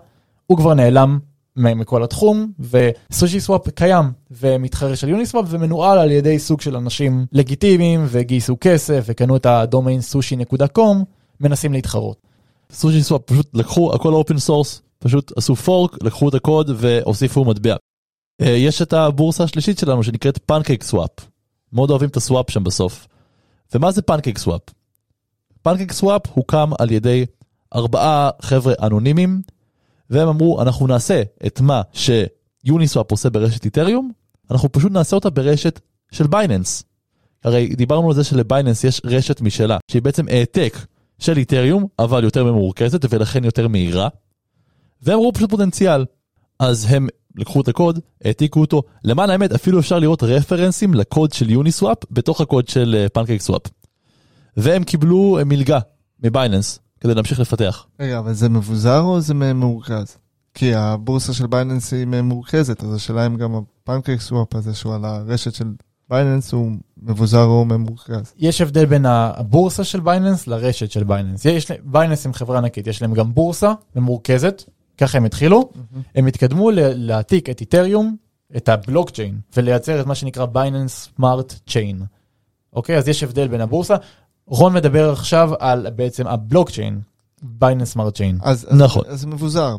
הוא 0.47 0.57
כבר 0.57 0.73
נעלם 0.73 1.19
מכל 1.55 2.03
התחום, 2.03 2.51
וסושי 2.59 3.39
סוואפ 3.39 3.69
קיים 3.69 4.11
ומתחרה 4.31 4.95
של 4.95 5.09
יוניסוואפ 5.09 5.45
ומנוהל 5.49 5.97
על 5.97 6.11
ידי 6.11 6.39
סוג 6.39 6.61
של 6.61 6.75
אנשים 6.75 7.25
לגיטימיים 7.31 8.05
וגייסו 8.07 8.57
כסף 8.61 9.03
וקנו 9.05 9.35
את 9.35 9.45
הדומיין 9.45 10.01
sushi.com, 10.01 11.03
מנסים 11.39 11.73
להתחרות. 11.73 12.17
SushiSwap 12.71 13.21
פשוט 13.25 13.47
לקחו 13.53 13.95
הכל 13.95 14.13
open 14.13 14.37
source, 14.37 14.81
פשוט 14.99 15.31
עשו 15.37 15.55
fork, 15.55 16.03
לקחו 16.03 16.29
את 16.29 16.33
הקוד 16.33 16.71
והוסיפו 16.75 17.45
מטבע. 17.45 17.75
אה, 18.41 18.49
יש 18.49 18.81
את 18.81 18.93
הבורסה 18.93 19.43
השלישית 19.43 19.79
שלנו 19.79 20.03
שנקראת 20.03 20.39
PancakeSwap. 20.45 21.11
מאוד 21.73 21.89
אוהבים 21.89 22.09
את 22.09 22.17
ה 22.17 22.24
swap 22.24 22.51
שם 22.51 22.63
בסוף. 22.63 23.07
ומה 23.75 23.91
זה 23.91 24.01
PancakeSwap? 24.01 24.61
PancakeSwap 25.65 26.21
הוקם 26.33 26.69
על 26.79 26.91
ידי 26.91 27.25
ארבעה 27.75 28.29
חבר'ה 28.41 28.73
אנונימיים, 28.81 29.41
והם 30.09 30.27
אמרו 30.27 30.61
אנחנו 30.61 30.87
נעשה 30.87 31.23
את 31.45 31.61
מה 31.61 31.81
ש 31.93 32.19
Uniswap 32.19 33.11
עושה 33.11 33.29
ברשת 33.29 33.65
איתריום, 33.65 34.11
אנחנו 34.51 34.71
פשוט 34.71 34.91
נעשה 34.91 35.15
אותה 35.15 35.29
ברשת 35.29 35.79
של 36.11 36.27
בייננס. 36.27 36.83
הרי 37.43 37.75
דיברנו 37.75 38.07
על 38.07 38.13
זה 38.13 38.23
שלבייננס 38.23 38.83
יש 38.83 39.01
רשת 39.05 39.41
משלה, 39.41 39.77
שהיא 39.91 40.01
בעצם 40.01 40.27
העתק 40.27 40.77
של 41.19 41.37
איתריום, 41.37 41.87
אבל 41.99 42.23
יותר 42.23 42.43
ממורכזת 42.43 43.13
ולכן 43.13 43.43
יותר 43.43 43.67
מהירה. 43.67 44.07
והם 45.01 45.19
ראו 45.19 45.33
פשוט 45.33 45.49
פוטנציאל. 45.49 46.05
אז 46.59 46.87
הם 46.89 47.07
לקחו 47.35 47.61
את 47.61 47.67
הקוד, 47.67 47.99
העתיקו 48.23 48.61
אותו, 48.61 48.83
למען 49.03 49.29
האמת 49.29 49.51
אפילו 49.51 49.79
אפשר 49.79 49.99
לראות 49.99 50.23
references 50.23 50.93
לקוד 50.93 51.33
של 51.33 51.49
Uniswap 51.49 51.97
בתוך 52.11 52.41
הקוד 52.41 52.67
של 52.67 53.05
PancakeSwap. 53.13 53.61
והם 54.57 54.83
קיבלו 54.83 55.37
אה, 55.39 55.43
מלגה 55.43 55.79
מבייננס 56.23 56.79
כדי 56.99 57.15
להמשיך 57.15 57.39
לפתח. 57.39 57.87
רגע, 57.99 58.19
אבל 58.19 58.33
זה 58.33 58.49
מבוזר 58.49 58.99
או 58.99 59.21
זה 59.21 59.33
מרוכז? 59.33 60.17
כי 60.53 60.75
הבורסה 60.75 61.33
של 61.33 61.47
בייננס 61.47 61.93
היא 61.93 62.05
מרוכזת, 62.05 62.83
אז 62.83 62.93
השאלה 62.93 63.25
אם 63.25 63.35
גם 63.35 63.55
ה 63.55 64.21
PancakeSwap 64.21 64.55
הזה 64.55 64.73
שהוא 64.73 64.95
על 64.95 65.05
הרשת 65.05 65.53
של 65.53 65.65
בייננס 66.09 66.53
הוא 66.53 66.71
מבוזר 66.97 67.43
או 67.43 67.65
ממורכז. 67.65 68.33
יש 68.37 68.61
הבדל 68.61 68.85
בין 68.85 69.05
הבורסה 69.05 69.83
של 69.83 69.99
בייננס 69.99 70.47
לרשת 70.47 70.91
של 70.91 71.03
בייננס. 71.03 71.45
יש, 71.45 71.71
בייננס 71.83 72.25
הם 72.25 72.33
חברה 72.33 72.57
ענקית, 72.57 72.87
יש 72.87 73.01
להם 73.01 73.13
גם 73.13 73.33
בורסה 73.33 73.73
ממורכזת, 73.95 74.63
ככה 74.97 75.17
הם 75.17 75.25
התחילו, 75.25 75.69
הם 76.15 76.27
התקדמו 76.27 76.71
ל- 76.71 76.79
להעתיק 76.79 77.49
את 77.49 77.61
איתריום, 77.61 78.15
את 78.57 78.69
הבלוקצ'יין, 78.69 79.39
ולייצר 79.57 80.01
את 80.01 80.05
מה 80.05 80.15
שנקרא 80.15 80.45
Binance 80.45 81.09
Smart 81.15 81.53
Chain. 81.67 82.01
אוקיי, 82.73 82.97
אז 82.97 83.07
יש 83.07 83.23
הבדל 83.23 83.47
בין 83.47 83.61
הבורסה. 83.61 83.95
רון 84.47 84.73
מדבר 84.73 85.11
עכשיו 85.11 85.51
על 85.59 85.87
בעצם 85.95 86.27
הבלוקצ'יין, 86.27 86.99
Binance 87.41 87.91
Smart 87.91 88.15
Chain. 88.15 88.37
אז, 88.41 88.67
נכון. 88.71 89.03
אז 89.07 89.21
זה 89.21 89.27
מבוזר 89.27 89.75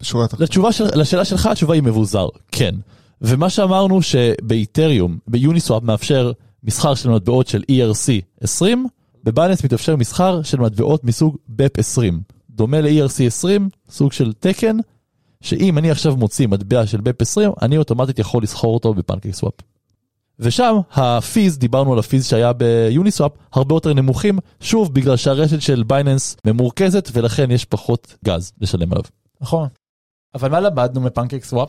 בשורה 0.00 0.24
התחתונה. 0.24 0.44
לתשובה 0.44 0.72
של, 0.72 0.84
לשאלה 0.94 1.24
שלך 1.24 1.46
התשובה 1.46 1.74
היא 1.74 1.82
מבוזר, 1.82 2.28
כן. 2.52 2.74
ומה 3.22 3.50
שאמרנו 3.50 4.02
שבאיתריום, 4.02 5.18
ב 5.28 5.35
Uniswap 5.35 5.82
מאפשר 5.82 6.32
מסחר 6.64 6.94
של 6.94 7.10
מטבעות 7.10 7.46
של 7.46 7.62
ERC 7.70 8.22
20, 8.40 8.86
בבייננס 9.24 9.64
מתאפשר 9.64 9.96
מסחר 9.96 10.42
של 10.42 10.60
מטבעות 10.60 11.04
מסוג 11.04 11.36
BEP 11.50 11.78
20. 11.78 12.20
דומה 12.50 12.80
ל-ERC 12.80 13.26
20, 13.26 13.68
סוג 13.90 14.12
של 14.12 14.32
תקן, 14.32 14.76
שאם 15.40 15.78
אני 15.78 15.90
עכשיו 15.90 16.16
מוציא 16.16 16.48
מטבע 16.48 16.86
של 16.86 16.98
BEP 16.98 17.16
20, 17.20 17.50
אני 17.62 17.78
אוטומטית 17.78 18.18
יכול 18.18 18.42
לסחור 18.42 18.74
אותו 18.74 18.94
ב 18.94 19.34
PancakeSwap. 19.34 19.54
ושם 20.40 20.76
ה 20.92 21.03
fees, 21.03 21.58
דיברנו 21.58 21.92
על 21.92 21.98
ה 21.98 22.04
fees 22.04 22.26
שהיה 22.26 22.52
ב 22.52 22.61
Uniswap, 22.61 23.32
הרבה 23.52 23.74
יותר 23.74 23.92
נמוכים, 23.92 24.38
שוב 24.60 24.94
בגלל 24.94 25.16
שהרשת 25.16 25.62
של 25.62 25.82
בייננס 25.82 26.36
ממורכזת 26.46 27.08
ולכן 27.12 27.50
יש 27.50 27.64
פחות 27.64 28.16
גז 28.24 28.52
לשלם 28.60 28.92
עליו. 28.92 29.04
נכון. 29.40 29.68
אבל 30.34 30.50
מה 30.50 30.60
למדנו 30.60 31.00
מ 31.00 31.44
PancakeSwap? 31.44 31.68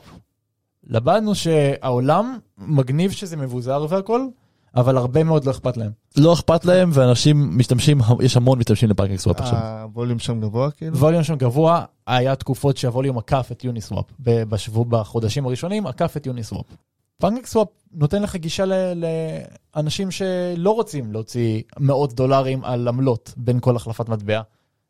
למדנו 0.87 1.35
שהעולם 1.35 2.37
מגניב 2.57 3.11
שזה 3.11 3.37
מבוזר 3.37 3.85
והכל, 3.89 4.27
אבל 4.75 4.97
הרבה 4.97 5.23
מאוד 5.23 5.45
לא 5.45 5.51
אכפת 5.51 5.77
להם. 5.77 5.91
לא 6.17 6.33
אכפת 6.33 6.65
להם 6.65 6.89
ואנשים 6.93 7.57
משתמשים, 7.57 7.99
יש 8.21 8.37
המון 8.37 8.59
משתמשים 8.59 8.89
ל 8.89 9.19
PancakeSwap 9.19 9.39
עכשיו. 9.39 9.59
ה 9.81 9.87
volume 9.87 10.19
שם 10.19 10.41
גבוה 10.41 10.71
כאילו? 10.71 10.97
volume 10.97 11.23
שם 11.23 11.35
גבוה, 11.35 11.85
היה 12.07 12.35
תקופות 12.35 12.77
שה 12.77 12.90
volume 12.90 13.17
עקף 13.17 13.49
את 13.51 13.63
Uniswap. 13.63 14.05
בשבוע, 14.19 14.83
בחודשים 14.89 15.45
הראשונים 15.45 15.87
עקף 15.87 16.17
את 16.17 16.25
Uniswap. 16.25 16.65
PancakeSwap 17.21 17.67
נותן 17.93 18.21
לך 18.23 18.35
גישה 18.35 18.65
ל- 18.65 19.03
לאנשים 19.75 20.11
שלא 20.11 20.69
רוצים 20.71 21.11
להוציא 21.13 21.61
מאות 21.79 22.13
דולרים 22.13 22.63
על 22.63 22.87
עמלות 22.87 23.33
בין 23.37 23.59
כל 23.59 23.75
החלפת 23.75 24.09
מטבע, 24.09 24.41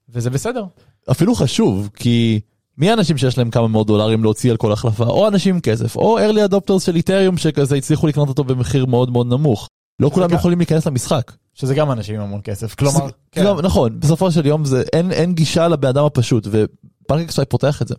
וזה 0.09 0.29
בסדר. 0.29 0.65
אפילו 1.11 1.35
חשוב 1.35 1.89
כי 1.95 2.39
מי 2.77 2.89
האנשים 2.89 3.17
שיש 3.17 3.37
להם 3.37 3.49
כמה 3.49 3.67
מאות 3.67 3.87
דולרים 3.87 4.23
להוציא 4.23 4.51
על 4.51 4.57
כל 4.57 4.71
החלפה 4.71 5.03
או 5.05 5.27
אנשים 5.27 5.55
עם 5.55 5.61
כסף 5.61 5.95
או 5.95 6.19
early 6.19 6.49
adopters 6.51 6.79
של 6.79 6.95
איתריום 6.95 7.37
שכזה 7.37 7.75
הצליחו 7.75 8.07
לקנות 8.07 8.29
אותו 8.29 8.43
במחיר 8.43 8.85
מאוד 8.85 9.11
מאוד 9.11 9.27
נמוך. 9.27 9.67
לא 9.99 10.09
כולם 10.09 10.27
גם- 10.29 10.35
יכולים 10.37 10.57
להיכנס 10.59 10.87
למשחק. 10.87 11.31
שזה 11.53 11.75
גם 11.75 11.91
אנשים 11.91 12.15
עם 12.15 12.21
המון 12.21 12.41
כסף. 12.43 12.75
כלומר, 12.75 13.05
זה- 13.07 13.11
כן. 13.31 13.43
לא, 13.43 13.61
נכון 13.61 13.99
בסופו 13.99 14.31
של 14.31 14.45
יום 14.45 14.65
זה 14.65 14.83
אין 14.93 15.11
אין 15.11 15.33
גישה 15.33 15.67
לבן 15.67 15.87
אדם 15.89 16.05
הפשוט 16.05 16.47
ו 16.51 17.31
PancakeSwap 17.31 17.47
פותח 17.49 17.81
את 17.81 17.87
זה. 17.87 17.95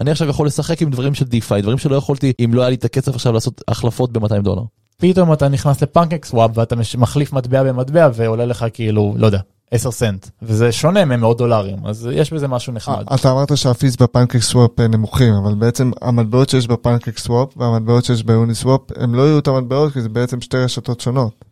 אני 0.00 0.10
עכשיו 0.10 0.28
יכול 0.28 0.46
לשחק 0.46 0.82
עם 0.82 0.90
דברים 0.90 1.14
של 1.14 1.24
DeFi 1.24 1.62
דברים 1.62 1.78
שלא 1.78 1.96
יכולתי 1.96 2.32
אם 2.44 2.54
לא 2.54 2.60
היה 2.60 2.70
לי 2.70 2.76
את 2.76 2.84
הכסף 2.84 3.14
עכשיו 3.14 3.32
לעשות 3.32 3.62
החלפות 3.68 4.12
ב-200 4.12 4.42
דולר. 4.42 4.62
פתאום 4.96 5.32
אתה 5.32 5.48
נכנס 5.48 5.82
ל 5.82 6.24
PancakeSwap 6.24 6.50
ואתה 6.54 6.76
מחליף 6.98 7.32
מטבע 7.32 7.62
במטבע 7.62 8.08
ועולה 8.14 8.46
לך 8.46 8.66
כאילו, 8.72 9.14
לא 9.16 9.26
יודע, 9.26 9.38
10 9.70 9.90
סנט, 9.90 10.26
וזה 10.42 10.72
שונה 10.72 11.04
ממאות 11.04 11.38
דולרים, 11.38 11.86
אז 11.86 12.08
יש 12.12 12.32
בזה 12.32 12.48
משהו 12.48 12.72
נחמד. 12.72 13.04
אתה 13.14 13.32
אמרת 13.32 13.56
שה 13.56 13.73
fees 13.73 13.96
ב 13.96 14.38
PancakeSwap 14.38 14.80
אה, 14.80 14.88
נמוכים, 14.88 15.34
אבל 15.34 15.54
בעצם 15.54 15.90
המטבעות 16.02 16.48
שיש 16.48 16.66
ב 16.66 17.18
PancakeSwap 17.18 17.48
והמטבעות 17.56 18.04
שיש 18.04 18.24
ב 18.24 18.54
Uniswap, 18.54 18.80
הם 18.96 19.14
לא 19.14 19.22
יהיו 19.22 19.36
אותם 19.36 19.54
מטבעות 19.54 19.92
כי 19.92 20.00
זה 20.00 20.08
בעצם 20.08 20.40
שתי 20.40 20.56
רשתות 20.56 21.00
שונות. 21.00 21.44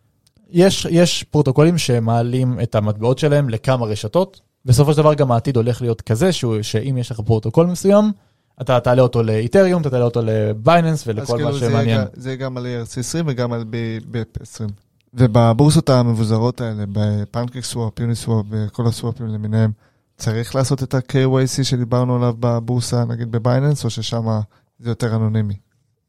יש, 0.51 0.87
יש 0.89 1.23
פרוטוקולים 1.23 1.77
שמעלים 1.77 2.59
את 2.63 2.75
המטבעות 2.75 3.19
שלהם 3.19 3.49
לכמה 3.49 3.85
רשתות. 3.85 4.41
בסופו 4.65 4.91
של 4.91 4.97
דבר 4.97 5.13
גם 5.13 5.31
העתיד 5.31 5.55
הולך 5.55 5.81
להיות 5.81 6.01
כזה 6.01 6.31
שהוא, 6.31 6.61
שאם 6.61 6.97
יש 6.97 7.11
לך 7.11 7.19
פרוטוקול 7.19 7.65
מסוים, 7.65 8.11
אתה 8.61 8.79
תעלה 8.79 9.01
אותו 9.01 9.23
לאיתריום, 9.23 9.81
אתה 9.81 9.89
תעלה 9.89 10.03
אותו 10.05 10.21
לבייננס 10.23 11.03
ולכל 11.07 11.33
כאילו 11.35 11.49
מה 11.51 11.57
זה 11.57 11.65
יהיה 11.65 11.71
שמעניין. 11.71 12.01
גם- 12.01 12.07
זה 12.13 12.35
גם 12.35 12.57
על 12.57 12.65
ERC20 12.65 13.23
וגם 13.27 13.53
על 13.53 13.63
BEP20. 13.71 14.71
ובבורסות 15.13 15.89
המבוזרות 15.89 16.61
האלה, 16.61 16.83
ב 16.91 17.63
PancakeSwap, 17.63 17.99
Uniswap 17.99 18.45
וכל 18.49 18.87
הסוואפים 18.87 19.27
למיניהם, 19.27 19.71
צריך 20.17 20.55
לעשות 20.55 20.83
את 20.83 20.93
ה-KYC 20.93 21.63
שדיברנו 21.63 22.15
עליו 22.15 22.33
בבורסה, 22.39 23.05
נגיד 23.05 23.31
בבייננס, 23.31 23.85
או 23.85 23.89
ששם 23.89 24.25
זה 24.79 24.89
יותר 24.89 25.15
אנונימי? 25.15 25.53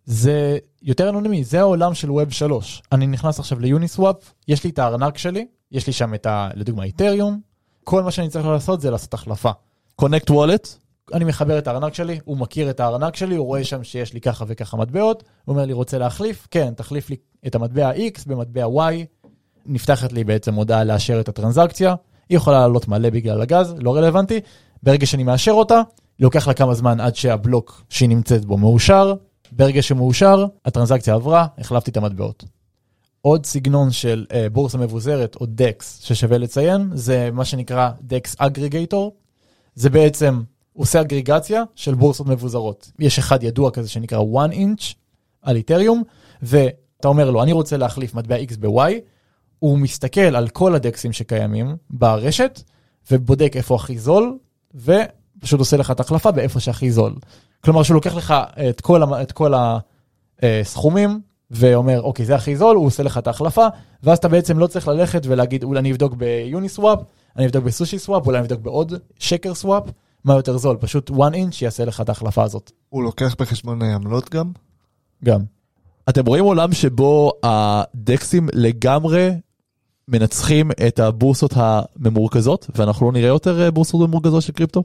זה 0.07 0.59
יותר 0.83 1.09
אנונימי, 1.09 1.45
זה 1.45 1.61
העולם 1.61 1.95
של 1.95 2.11
Web 2.11 2.31
3. 2.31 2.83
אני 2.93 3.07
נכנס 3.07 3.39
עכשיו 3.41 3.61
ל 3.61 3.67
Uniswap, 3.67 4.17
יש 4.49 4.65
לי 4.65 4.71
את 4.71 4.79
הארנק 4.79 5.19
שלי, 5.19 5.47
יש 5.73 5.87
לי 5.87 5.93
שם 5.93 6.15
את 6.15 6.27
ה... 6.27 6.49
לדוגמה 6.55 6.85
איתריום, 6.85 7.41
כל 7.85 8.03
מה 8.03 8.11
שאני 8.11 8.29
צריך 8.29 8.47
לעשות 8.47 8.81
זה 8.81 8.91
לעשות 8.91 9.15
החלפה. 9.15 9.51
connect 9.97 10.31
wallet 10.31 10.69
אני 11.15 11.25
מחבר 11.25 11.59
את 11.59 11.67
הארנק 11.67 11.95
שלי, 11.95 12.21
הוא 12.25 12.37
מכיר 12.37 12.71
את 12.71 12.81
הארנק 12.81 13.17
שלי, 13.17 13.37
הוא 13.37 13.47
רואה 13.47 13.65
שם 13.65 13.85
שיש 13.85 14.13
לי 14.13 14.21
ככה 14.21 14.45
וככה 14.49 14.77
מטבעות, 14.77 15.23
הוא 15.45 15.53
אומר 15.53 15.65
לי 15.65 15.73
רוצה 15.73 15.99
להחליף, 15.99 16.49
כן, 16.51 16.75
תחליף 16.77 17.11
לי 17.11 17.17
את 17.47 17.55
המטבע 17.55 17.93
X 17.93 18.23
במטבע 18.27 18.65
Y, 18.65 18.95
נפתחת 19.67 20.13
לי 20.13 20.25
בעצם 20.25 20.55
הודעה 20.55 20.85
לאשר 20.85 21.21
את 21.21 21.29
הטרנזקציה, 21.29 21.95
היא 22.29 22.37
יכולה 22.37 22.61
לעלות 22.61 22.89
מלא 22.89 23.11
בגלל 23.11 23.43
הגז, 23.43 23.75
לא 23.79 23.97
רלוונטי, 23.97 24.41
ברגע 24.83 25.07
שאני 25.07 25.23
מאשר 25.23 25.53
אותה, 25.53 25.81
לוקח 26.19 26.49
לה 26.49 26.55
כמה 26.55 26.75
זמן 26.75 27.01
עד 27.01 27.17
שהבלוק 27.17 27.83
שהיא 27.89 28.09
נמצאת 28.09 28.45
בו 28.45 28.59
מאושר, 28.59 29.15
ברגע 29.53 29.83
שמאושר, 29.83 30.47
הטרנזקציה 30.65 31.15
עברה, 31.15 31.47
החלפתי 31.59 31.91
את 31.91 31.97
המטבעות. 31.97 32.45
עוד 33.21 33.47
סגנון 33.47 33.91
של 33.91 34.27
אה, 34.33 34.47
בורסה 34.53 34.79
מבוזרת 34.79 35.37
או 35.41 35.47
דקס 35.49 36.01
ששווה 36.03 36.39
לציין, 36.39 36.91
זה 36.95 37.31
מה 37.33 37.45
שנקרא 37.45 37.91
דקס 38.03 38.37
אגריגייטור. 38.39 39.17
זה 39.75 39.91
בעצם 39.91 40.43
עושה 40.73 41.01
אגריגציה 41.01 41.63
של 41.75 41.95
בורסות 41.95 42.27
מבוזרות. 42.27 42.93
יש 42.99 43.19
אחד 43.19 43.43
ידוע 43.43 43.71
כזה 43.71 43.89
שנקרא 43.89 44.19
one 44.19 44.53
inch 44.53 44.95
על 45.43 45.57
איתריום, 45.57 46.03
ואתה 46.43 47.09
אומר 47.09 47.31
לו, 47.31 47.43
אני 47.43 47.53
רוצה 47.53 47.77
להחליף 47.77 48.15
מטבע 48.15 48.37
X 48.37 48.57
ב-Y, 48.61 48.93
הוא 49.59 49.79
מסתכל 49.79 50.21
על 50.21 50.49
כל 50.49 50.75
הדקסים 50.75 51.13
שקיימים 51.13 51.77
ברשת, 51.91 52.63
ובודק 53.11 53.53
איפה 53.57 53.75
הכי 53.75 53.99
זול, 53.99 54.39
ופשוט 54.75 55.59
עושה 55.59 55.77
לך 55.77 55.91
את 55.91 56.01
ההחלפה 56.01 56.31
באיפה 56.31 56.61
שהכי 56.61 56.93
זול. 56.93 57.15
כלומר, 57.65 57.83
שהוא 57.83 57.95
לוקח 57.95 58.15
לך 58.15 58.35
את 58.71 58.81
כל, 58.81 59.03
את 59.23 59.33
כל 59.33 59.53
הסכומים, 60.43 61.21
ואומר, 61.51 62.03
אוקיי, 62.03 62.27
זה 62.27 62.35
הכי 62.35 62.57
זול, 62.57 62.77
הוא 62.77 62.87
עושה 62.87 63.03
לך 63.03 63.19
את 63.19 63.27
ההחלפה, 63.27 63.67
ואז 64.03 64.19
אתה 64.19 64.29
בעצם 64.29 64.59
לא 64.59 64.67
צריך 64.67 64.89
ללכת 64.89 65.23
ולהגיד, 65.27 65.65
אולי 65.65 65.81
אני 65.81 65.93
אבדוק 65.93 66.15
ביוניסוואפ, 66.15 66.99
אני 67.37 67.47
אבדוק 67.47 67.65
בסושי 67.65 67.99
סוואפ, 67.99 68.27
אולי 68.27 68.39
אני 68.39 68.47
אבדוק 68.47 68.61
בעוד 68.61 68.95
שקר 69.19 69.55
סוואפ, 69.55 69.83
מה 70.25 70.35
יותר 70.35 70.57
זול, 70.59 70.77
פשוט 70.77 71.11
one 71.11 71.35
inch 71.35 71.57
יעשה 71.63 71.85
לך 71.85 72.01
את 72.01 72.09
ההחלפה 72.09 72.43
הזאת. 72.43 72.73
הוא 72.89 73.03
לוקח 73.03 73.35
בחשבון 73.39 73.83
אה, 73.83 73.95
עמלות 73.95 74.31
גם? 74.31 74.53
גם. 75.25 75.41
אתם 76.09 76.27
רואים 76.27 76.45
עולם 76.45 76.73
שבו 76.73 77.33
הדקסים 77.43 78.49
לגמרי 78.53 79.31
מנצחים 80.09 80.71
את 80.89 80.99
הבורסות 80.99 81.53
הממורכזות 81.57 82.71
ואנחנו 82.75 83.07
לא 83.07 83.13
נראה 83.13 83.29
יותר 83.29 83.63
אה, 83.63 83.71
בורסות 83.71 84.09
ממורכזות 84.09 84.43
של 84.43 84.53
קריפטו? 84.53 84.83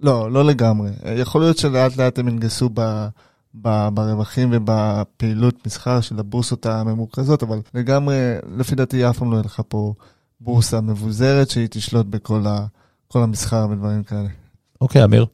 לא, 0.00 0.32
לא 0.32 0.44
לגמרי. 0.44 0.90
יכול 1.16 1.40
להיות 1.40 1.58
שלאט 1.58 1.96
לאט 1.96 2.18
הם 2.18 2.28
ינגסו 2.28 2.68
ב... 2.74 3.06
ב- 3.54 3.88
ברווחים 3.94 4.48
ובפעילות 4.52 5.66
מסחר 5.66 6.00
של 6.00 6.18
הבורסות 6.18 6.66
הממורכזות, 6.66 7.42
אבל 7.42 7.60
לגמרי, 7.74 8.16
לפי 8.56 8.74
דעתי 8.74 9.10
אף 9.10 9.18
פעם 9.18 9.30
לא 9.30 9.36
יהיה 9.36 9.44
לך 9.44 9.62
פה 9.68 9.94
בורסה 10.40 10.80
מבוזרת 10.80 11.50
שהיא 11.50 11.68
תשלוט 11.70 12.06
בכל 12.06 12.46
ה, 12.46 12.66
כל 13.08 13.22
המסחר 13.22 13.66
ודברים 13.70 14.02
כאלה. 14.02 14.28
אוקיי 14.80 15.04
אמיר. 15.04 15.26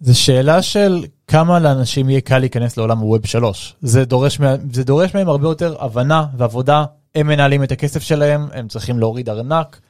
זו 0.00 0.20
שאלה 0.20 0.62
של 0.62 1.04
כמה 1.26 1.58
לאנשים 1.58 2.10
יהיה 2.10 2.20
קל 2.20 2.38
להיכנס 2.38 2.76
לעולם 2.76 2.98
הווב 2.98 3.26
3. 3.26 3.76
זה 3.82 4.04
דורש, 4.04 4.38
זה 4.72 4.84
דורש 4.84 5.14
מהם 5.14 5.28
הרבה 5.28 5.48
יותר 5.48 5.76
הבנה 5.80 6.26
ועבודה. 6.36 6.84
הם 7.14 7.26
מנהלים 7.26 7.62
את 7.62 7.72
הכסף 7.72 8.02
שלהם, 8.02 8.48
הם 8.52 8.68
צריכים 8.68 8.98
להוריד 8.98 9.28
ארנק, 9.28 9.80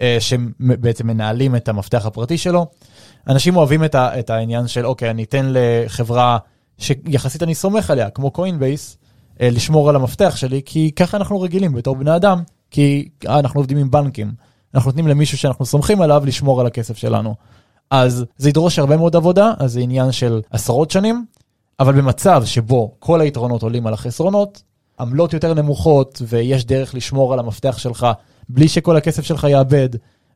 אה, 0.00 0.16
שבעצם 0.20 1.06
מנהלים 1.06 1.56
את 1.56 1.68
המפתח 1.68 2.06
הפרטי 2.06 2.38
שלו. 2.38 2.66
אנשים 3.28 3.56
אוהבים 3.56 3.84
את, 3.84 3.94
ה, 3.94 4.18
את 4.18 4.30
העניין 4.30 4.66
של, 4.66 4.86
אוקיי, 4.86 5.10
אני 5.10 5.22
אתן 5.22 5.52
לחברה 5.52 6.38
שיחסית 6.78 7.42
אני 7.42 7.54
סומך 7.54 7.90
עליה, 7.90 8.10
כמו 8.10 8.30
קוינבייס, 8.30 8.98
אה, 9.40 9.50
לשמור 9.50 9.88
על 9.88 9.96
המפתח 9.96 10.36
שלי, 10.36 10.60
כי 10.64 10.90
ככה 10.96 11.16
אנחנו 11.16 11.40
רגילים 11.40 11.72
בתור 11.72 11.96
בני 11.96 12.16
אדם, 12.16 12.42
כי 12.70 13.08
אנחנו 13.26 13.60
עובדים 13.60 13.78
עם 13.78 13.90
בנקים. 13.90 14.32
אנחנו 14.74 14.88
נותנים 14.88 15.08
למישהו 15.08 15.38
שאנחנו 15.38 15.66
סומכים 15.66 16.00
עליו 16.00 16.22
לשמור 16.26 16.60
על 16.60 16.66
הכסף 16.66 16.96
שלנו. 16.96 17.34
אז 17.90 18.24
זה 18.36 18.48
ידרוש 18.48 18.78
הרבה 18.78 18.96
מאוד 18.96 19.16
עבודה, 19.16 19.52
אז 19.58 19.72
זה 19.72 19.80
עניין 19.80 20.12
של 20.12 20.40
עשרות 20.50 20.90
שנים, 20.90 21.24
אבל 21.80 21.92
במצב 21.92 22.42
שבו 22.44 22.94
כל 22.98 23.20
היתרונות 23.20 23.62
עולים 23.62 23.86
על 23.86 23.94
החסרונות, 23.94 24.62
עמלות 25.00 25.32
יותר 25.32 25.54
נמוכות 25.54 26.22
ויש 26.28 26.64
דרך 26.64 26.94
לשמור 26.94 27.32
על 27.32 27.38
המפתח 27.38 27.78
שלך 27.78 28.06
בלי 28.48 28.68
שכל 28.68 28.96
הכסף 28.96 29.22
שלך 29.24 29.46
יאבד, 29.50 29.88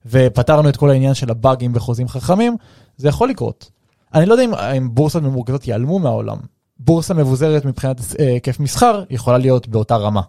ופתרנו 0.07 0.69
את 0.69 0.77
כל 0.77 0.91
העניין 0.91 1.15
של 1.15 1.31
הבאגים 1.31 1.73
וחוזים 1.75 2.09
חכמים, 2.09 2.57
זה 2.97 3.09
יכול 3.09 3.29
לקרות. 3.29 3.71
אני 4.15 4.27
לא 4.27 4.33
יודע 4.35 4.45
אם, 4.45 4.55
אם 4.55 4.95
בורסות 4.95 5.23
ממורכזות 5.23 5.67
ייעלמו 5.69 5.99
מהעולם. 5.99 6.37
בורסה 6.79 7.15
מבוזרת 7.15 7.65
מבחינת 7.65 8.01
אה, 8.21 8.29
היקף 8.29 8.61
מסחר 8.61 9.03
יכולה 9.11 9.39
להיות 9.39 9.69
באותה 9.69 9.97
רמה. 9.97 10.21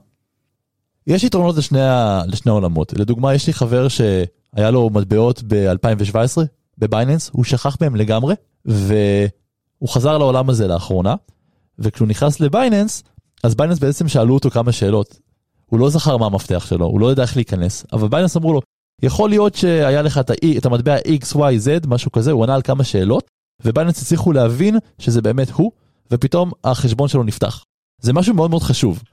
יש 1.08 1.24
יתרונות 1.24 1.56
לשני, 1.58 1.82
ה- 1.82 2.22
לשני 2.28 2.50
העולמות. 2.50 2.94
לדוגמה, 2.94 3.34
יש 3.34 3.48
לי 3.48 3.54
חבר 3.54 3.88
שהיה 3.88 4.72
לו 4.72 4.90
מטבעות 4.90 5.44
ב-2017, 5.48 6.42
בבייננס, 6.78 7.30
הוא 7.34 7.44
שכח 7.44 7.78
מהם 7.82 7.96
לגמרי, 7.96 8.36
והוא 8.66 9.90
חזר 9.90 10.18
לעולם 10.18 10.50
הזה 10.50 10.68
לאחרונה, 10.68 11.16
וכשהוא 11.80 12.08
נכנס 12.08 12.40
לבייננס, 12.40 13.04
אז 13.44 13.56
בייננס 13.56 13.80
בעצם 13.80 14.08
שאלו 14.08 14.34
אותו 14.34 14.50
כמה 14.50 14.72
שאלות. 14.72 15.20
הוא 15.66 15.80
לא 15.80 15.90
זכר 15.90 16.18
מה 16.18 16.26
המפתח 16.26 16.66
שלו, 16.70 16.86
הוא 16.86 17.00
לא 17.00 17.12
ידע 17.12 17.22
איך 17.22 17.36
להיכנס, 17.36 17.86
אבל 17.94 18.08
בייננס 18.08 18.38
אמרו 18.38 18.54
לו, 18.54 18.62
יכול 19.02 19.30
להיות 19.30 19.56
שהיה 19.56 20.02
לך 20.02 20.18
את, 20.18 20.30
ה- 20.30 20.34
את 20.58 20.66
המטבע 20.66 20.98
XYZ, 20.98 21.88
משהו 21.88 22.12
כזה, 22.12 22.32
הוא 22.32 22.44
ענה 22.44 22.56
על 22.56 22.62
כמה 22.62 22.84
שאלות, 22.84 23.28
ובייננס 23.66 24.02
הצליחו 24.02 24.32
להבין 24.32 24.78
שזה 25.00 25.22
באמת 25.22 25.50
הוא, 25.50 25.72
ופתאום 26.12 26.52
החשבון 26.64 27.08
שלו 27.08 27.24
נפתח. 27.24 27.64
זה 28.02 28.14
משהו 28.14 28.34
מאוד 28.34 28.50
מאוד 28.50 28.64
חשוב. 28.64 29.04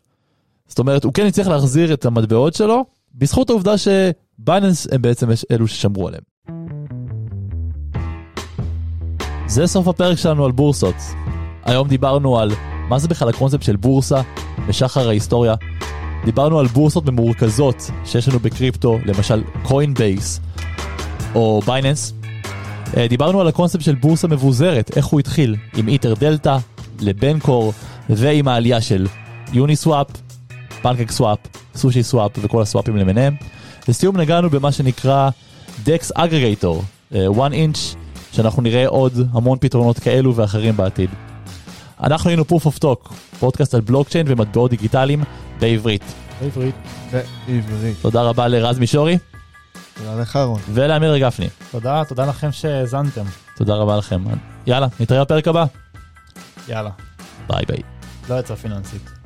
זאת 0.68 0.78
אומרת, 0.78 1.04
הוא 1.04 1.12
כן 1.12 1.26
הצליח 1.26 1.46
להחזיר 1.46 1.94
את 1.94 2.04
המטבעות 2.04 2.54
שלו, 2.54 2.84
בזכות 3.14 3.50
העובדה 3.50 3.74
שבייננס 3.78 4.86
הם 4.92 5.02
בעצם 5.02 5.28
אלו 5.50 5.68
ששמרו 5.68 6.08
עליהם. 6.08 6.22
זה 9.52 9.66
סוף 9.66 9.88
הפרק 9.88 10.18
שלנו 10.18 10.44
על 10.44 10.52
בורסות. 10.52 10.94
היום 11.64 11.88
דיברנו 11.88 12.38
על 12.38 12.50
מה 12.88 12.98
זה 12.98 13.08
בכלל 13.08 13.28
הקונספט 13.28 13.62
של 13.62 13.76
בורסה 13.76 14.20
בשחר 14.68 15.08
ההיסטוריה. 15.08 15.54
דיברנו 16.24 16.58
על 16.58 16.66
בורסות 16.66 17.06
ממורכזות 17.06 17.90
שיש 18.04 18.28
לנו 18.28 18.38
בקריפטו, 18.38 18.98
למשל 19.04 19.42
קוינבייס 19.62 20.40
או 21.34 21.60
בייננס. 21.66 22.14
אה, 22.96 23.08
דיברנו 23.08 23.40
על 23.40 23.48
הקונספט 23.48 23.82
של 23.82 23.94
בורסה 23.94 24.28
מבוזרת, 24.28 24.96
איך 24.96 25.06
הוא 25.06 25.20
התחיל 25.20 25.56
עם 25.76 25.88
EtherDelta 25.88 26.56
לבנקור 27.00 27.72
ועם 28.08 28.48
העלייה 28.48 28.80
של 28.80 29.06
Uniswap, 29.52 30.06
PancakeSwap, 30.82 31.38
SushiSwap 31.74 32.30
וכל 32.36 32.62
הסוואפים 32.62 32.96
למיניהם. 32.96 33.34
לסיום 33.88 34.16
נגענו 34.16 34.50
במה 34.50 34.72
שנקרא 34.72 35.30
DEX 35.84 36.12
aggregator, 36.14 36.82
1inch, 37.12 37.94
שאנחנו 38.32 38.62
נראה 38.62 38.86
עוד 38.88 39.12
המון 39.32 39.58
פתרונות 39.60 39.98
כאלו 39.98 40.36
ואחרים 40.36 40.76
בעתיד. 40.76 41.10
אנחנו 42.02 42.30
היינו 42.30 42.44
proof 42.48 42.66
of 42.66 42.84
talk, 42.84 43.12
פודקאסט 43.40 43.74
על 43.74 43.80
בלוקצ'יין 43.80 44.26
ומטבעות 44.28 44.70
דיגיטליים 44.70 45.24
בעברית. 45.60 46.02
בעברית. 46.40 46.74
בעברית. 47.46 47.96
תודה 48.02 48.22
רבה 48.22 48.48
לרז 48.48 48.78
מישורי 48.78 49.18
תודה 49.94 50.20
לך 50.20 50.36
רון. 50.36 50.60
ולאמיר 50.68 51.18
גפני. 51.18 51.48
תודה, 51.70 52.02
תודה 52.08 52.26
לכם 52.26 52.52
שהאזנתם. 52.52 53.24
תודה 53.56 53.74
רבה 53.74 53.96
לכם. 53.96 54.24
יאללה, 54.66 54.86
נתראה 55.00 55.24
בפרק 55.24 55.48
הבא. 55.48 55.64
יאללה. 56.68 56.90
ביי 57.48 57.64
ביי. 57.68 57.82
לא 58.28 58.38
יצא 58.38 58.54
פיננסית. 58.54 59.21